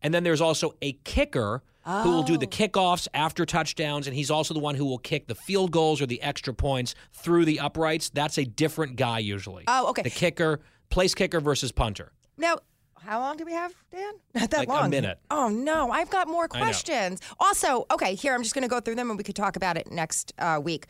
And 0.00 0.12
then 0.12 0.24
there's 0.24 0.40
also 0.40 0.74
a 0.80 0.92
kicker 1.04 1.62
who 1.84 2.10
will 2.10 2.22
do 2.22 2.38
the 2.38 2.46
oh. 2.46 2.48
kickoffs 2.48 3.08
after 3.12 3.44
touchdowns, 3.44 4.06
and 4.06 4.16
he's 4.16 4.30
also 4.30 4.54
the 4.54 4.60
one 4.60 4.76
who 4.76 4.84
will 4.84 4.98
kick 4.98 5.26
the 5.26 5.34
field 5.34 5.72
goals 5.72 6.00
or 6.00 6.06
the 6.06 6.22
extra 6.22 6.54
points 6.54 6.94
through 7.12 7.44
the 7.44 7.60
uprights. 7.60 8.08
That's 8.10 8.38
a 8.38 8.44
different 8.44 8.96
guy 8.96 9.18
usually. 9.18 9.64
Oh, 9.66 9.90
okay. 9.90 10.02
The 10.02 10.10
kicker, 10.10 10.60
place 10.90 11.14
kicker 11.14 11.40
versus 11.40 11.72
punter. 11.72 12.12
Now, 12.38 12.58
how 13.00 13.20
long 13.20 13.36
do 13.36 13.44
we 13.44 13.52
have, 13.52 13.74
Dan? 13.90 14.12
Not 14.34 14.50
that 14.50 14.68
Like 14.68 14.84
a 14.84 14.88
minute. 14.88 15.18
Oh 15.30 15.48
no, 15.48 15.90
I've 15.90 16.10
got 16.10 16.28
more 16.28 16.48
questions. 16.48 17.20
Also, 17.40 17.86
okay, 17.90 18.14
here 18.14 18.34
I'm 18.34 18.42
just 18.42 18.54
going 18.54 18.62
to 18.62 18.68
go 18.68 18.80
through 18.80 18.94
them, 18.94 19.10
and 19.10 19.18
we 19.18 19.24
could 19.24 19.36
talk 19.36 19.56
about 19.56 19.76
it 19.76 19.90
next 19.90 20.32
uh, 20.38 20.60
week. 20.62 20.86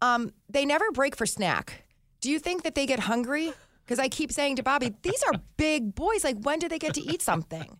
Um, 0.00 0.32
they 0.48 0.64
never 0.64 0.90
break 0.90 1.16
for 1.16 1.26
snack. 1.26 1.84
Do 2.20 2.30
you 2.30 2.38
think 2.38 2.62
that 2.64 2.74
they 2.74 2.86
get 2.86 3.00
hungry? 3.00 3.52
Because 3.84 3.98
I 3.98 4.08
keep 4.08 4.32
saying 4.32 4.56
to 4.56 4.62
Bobby, 4.62 4.94
these 5.02 5.22
are 5.24 5.32
big 5.56 5.94
boys. 5.94 6.24
Like, 6.24 6.38
when 6.40 6.58
do 6.58 6.68
they 6.68 6.78
get 6.78 6.94
to 6.94 7.00
eat 7.00 7.22
something? 7.22 7.78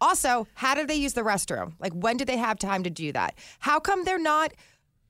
Also, 0.00 0.46
how 0.54 0.74
do 0.74 0.86
they 0.86 0.94
use 0.94 1.14
the 1.14 1.22
restroom? 1.22 1.74
Like, 1.80 1.92
when 1.92 2.16
do 2.16 2.24
they 2.24 2.36
have 2.36 2.58
time 2.58 2.82
to 2.84 2.90
do 2.90 3.12
that? 3.12 3.36
How 3.58 3.80
come 3.80 4.04
they're 4.04 4.18
not 4.18 4.52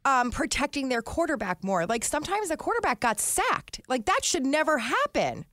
um, 0.04 0.30
protecting 0.30 0.88
their 0.88 1.02
quarterback 1.02 1.62
more? 1.62 1.86
Like, 1.86 2.04
sometimes 2.04 2.48
the 2.48 2.56
quarterback 2.56 3.00
got 3.00 3.20
sacked. 3.20 3.80
Like, 3.88 4.06
that 4.06 4.24
should 4.24 4.46
never 4.46 4.78
happen. 4.78 5.44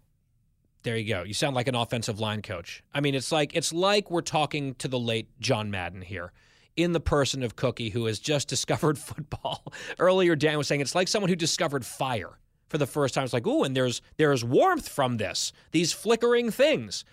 There 0.86 0.96
you 0.96 1.08
go. 1.10 1.24
You 1.24 1.34
sound 1.34 1.56
like 1.56 1.68
an 1.68 1.74
offensive 1.74 2.20
line 2.20 2.44
coach. 2.44 2.84
I 2.94 3.02
mean, 3.02 3.16
it's 3.16 3.32
like 3.32 3.56
it's 3.56 3.74
like 3.74 4.12
we're 4.12 4.22
talking 4.22 4.76
to 4.76 4.88
the 4.88 5.00
late 5.00 5.28
John 5.40 5.72
Madden 5.72 6.04
here, 6.04 6.32
in 6.78 6.92
the 6.92 7.00
person 7.00 7.42
of 7.42 7.56
Cookie, 7.56 7.90
who 7.90 8.06
has 8.06 8.20
just 8.20 8.48
discovered 8.56 9.00
football. 9.00 9.74
Earlier, 9.98 10.36
Dan 10.36 10.60
was 10.60 10.68
saying 10.68 10.82
it's 10.82 10.94
like 10.94 11.08
someone 11.08 11.30
who 11.30 11.36
discovered 11.36 11.84
fire 11.86 12.38
for 12.70 12.78
the 12.78 12.86
first 12.86 13.16
time. 13.16 13.24
It's 13.24 13.34
like, 13.34 13.48
ooh, 13.48 13.64
and 13.64 13.76
there's 13.76 14.04
there's 14.18 14.46
warmth 14.46 14.88
from 14.88 15.18
this. 15.18 15.52
These 15.72 15.92
flickering 15.92 16.52
things. 16.52 17.04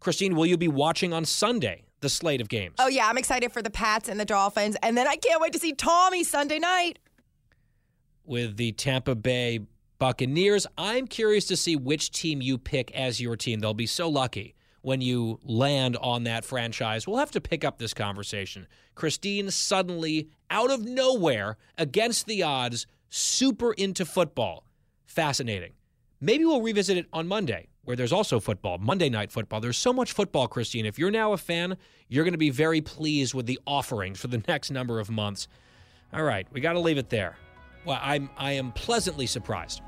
Christine, 0.00 0.34
will 0.34 0.46
you 0.46 0.56
be 0.56 0.68
watching 0.68 1.12
on 1.12 1.26
Sunday 1.26 1.84
the 2.00 2.08
slate 2.08 2.40
of 2.40 2.48
games? 2.48 2.76
Oh 2.78 2.88
yeah, 2.88 3.06
I'm 3.06 3.18
excited 3.18 3.52
for 3.52 3.60
the 3.60 3.68
Pats 3.68 4.08
and 4.08 4.18
the 4.18 4.24
Dolphins, 4.24 4.78
and 4.82 4.96
then 4.96 5.06
I 5.06 5.16
can't 5.16 5.42
wait 5.42 5.52
to 5.52 5.58
see 5.58 5.74
Tommy 5.74 6.24
Sunday 6.24 6.58
night. 6.58 6.98
with 8.24 8.56
the 8.56 8.72
Tampa 8.72 9.14
Bay 9.14 9.60
Buccaneers. 10.00 10.66
I'm 10.78 11.06
curious 11.06 11.44
to 11.44 11.56
see 11.56 11.76
which 11.76 12.10
team 12.10 12.40
you 12.40 12.56
pick 12.56 12.90
as 12.92 13.20
your 13.20 13.36
team. 13.36 13.60
They'll 13.60 13.74
be 13.74 13.86
so 13.86 14.08
lucky 14.08 14.54
when 14.80 15.02
you 15.02 15.38
land 15.44 15.98
on 15.98 16.24
that 16.24 16.42
franchise. 16.42 17.06
We'll 17.06 17.18
have 17.18 17.30
to 17.32 17.40
pick 17.40 17.64
up 17.64 17.78
this 17.78 17.92
conversation. 17.92 18.66
Christine 18.94 19.50
suddenly, 19.50 20.30
out 20.48 20.70
of 20.70 20.86
nowhere, 20.86 21.58
against 21.76 22.26
the 22.26 22.42
odds, 22.42 22.86
super 23.10 23.74
into 23.74 24.06
football. 24.06 24.64
Fascinating. 25.04 25.72
Maybe 26.18 26.46
we'll 26.46 26.62
revisit 26.62 26.96
it 26.96 27.06
on 27.12 27.28
Monday, 27.28 27.68
where 27.84 27.94
there's 27.94 28.12
also 28.12 28.40
football, 28.40 28.78
Monday 28.78 29.10
night 29.10 29.30
football. 29.30 29.60
There's 29.60 29.76
so 29.76 29.92
much 29.92 30.12
football, 30.12 30.48
Christine. 30.48 30.86
If 30.86 30.98
you're 30.98 31.10
now 31.10 31.34
a 31.34 31.36
fan, 31.36 31.76
you're 32.08 32.24
going 32.24 32.32
to 32.32 32.38
be 32.38 32.48
very 32.48 32.80
pleased 32.80 33.34
with 33.34 33.44
the 33.44 33.60
offerings 33.66 34.18
for 34.18 34.28
the 34.28 34.42
next 34.48 34.70
number 34.70 34.98
of 34.98 35.10
months. 35.10 35.46
All 36.10 36.22
right, 36.22 36.46
we 36.52 36.62
got 36.62 36.72
to 36.72 36.80
leave 36.80 36.96
it 36.96 37.10
there. 37.10 37.36
Well, 37.84 37.98
I'm 38.02 38.30
I 38.36 38.52
am 38.52 38.72
pleasantly 38.72 39.26
surprised. 39.26 39.82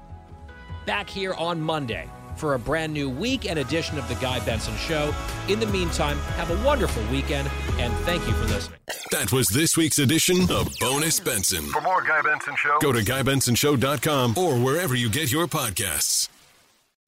Back 0.86 1.08
here 1.08 1.34
on 1.34 1.60
Monday 1.60 2.08
for 2.36 2.54
a 2.54 2.58
brand 2.58 2.92
new 2.92 3.08
week 3.10 3.48
and 3.48 3.58
edition 3.58 3.98
of 3.98 4.08
the 4.08 4.14
Guy 4.16 4.40
Benson 4.44 4.74
Show. 4.76 5.14
In 5.48 5.60
the 5.60 5.66
meantime, 5.66 6.18
have 6.36 6.50
a 6.50 6.66
wonderful 6.66 7.02
weekend 7.12 7.48
and 7.78 7.92
thank 8.04 8.26
you 8.26 8.32
for 8.32 8.46
listening. 8.46 8.78
That 9.10 9.32
was 9.32 9.48
this 9.48 9.76
week's 9.76 9.98
edition 9.98 10.50
of 10.50 10.68
Bonus 10.80 11.20
Benson. 11.20 11.64
For 11.66 11.80
more 11.82 12.02
Guy 12.02 12.22
Benson 12.22 12.54
Show, 12.56 12.78
Go 12.80 12.92
to 12.92 13.00
GuyBensonShow.com 13.00 14.38
or 14.38 14.56
wherever 14.58 14.94
you 14.94 15.10
get 15.10 15.30
your 15.30 15.46
podcasts. 15.46 16.28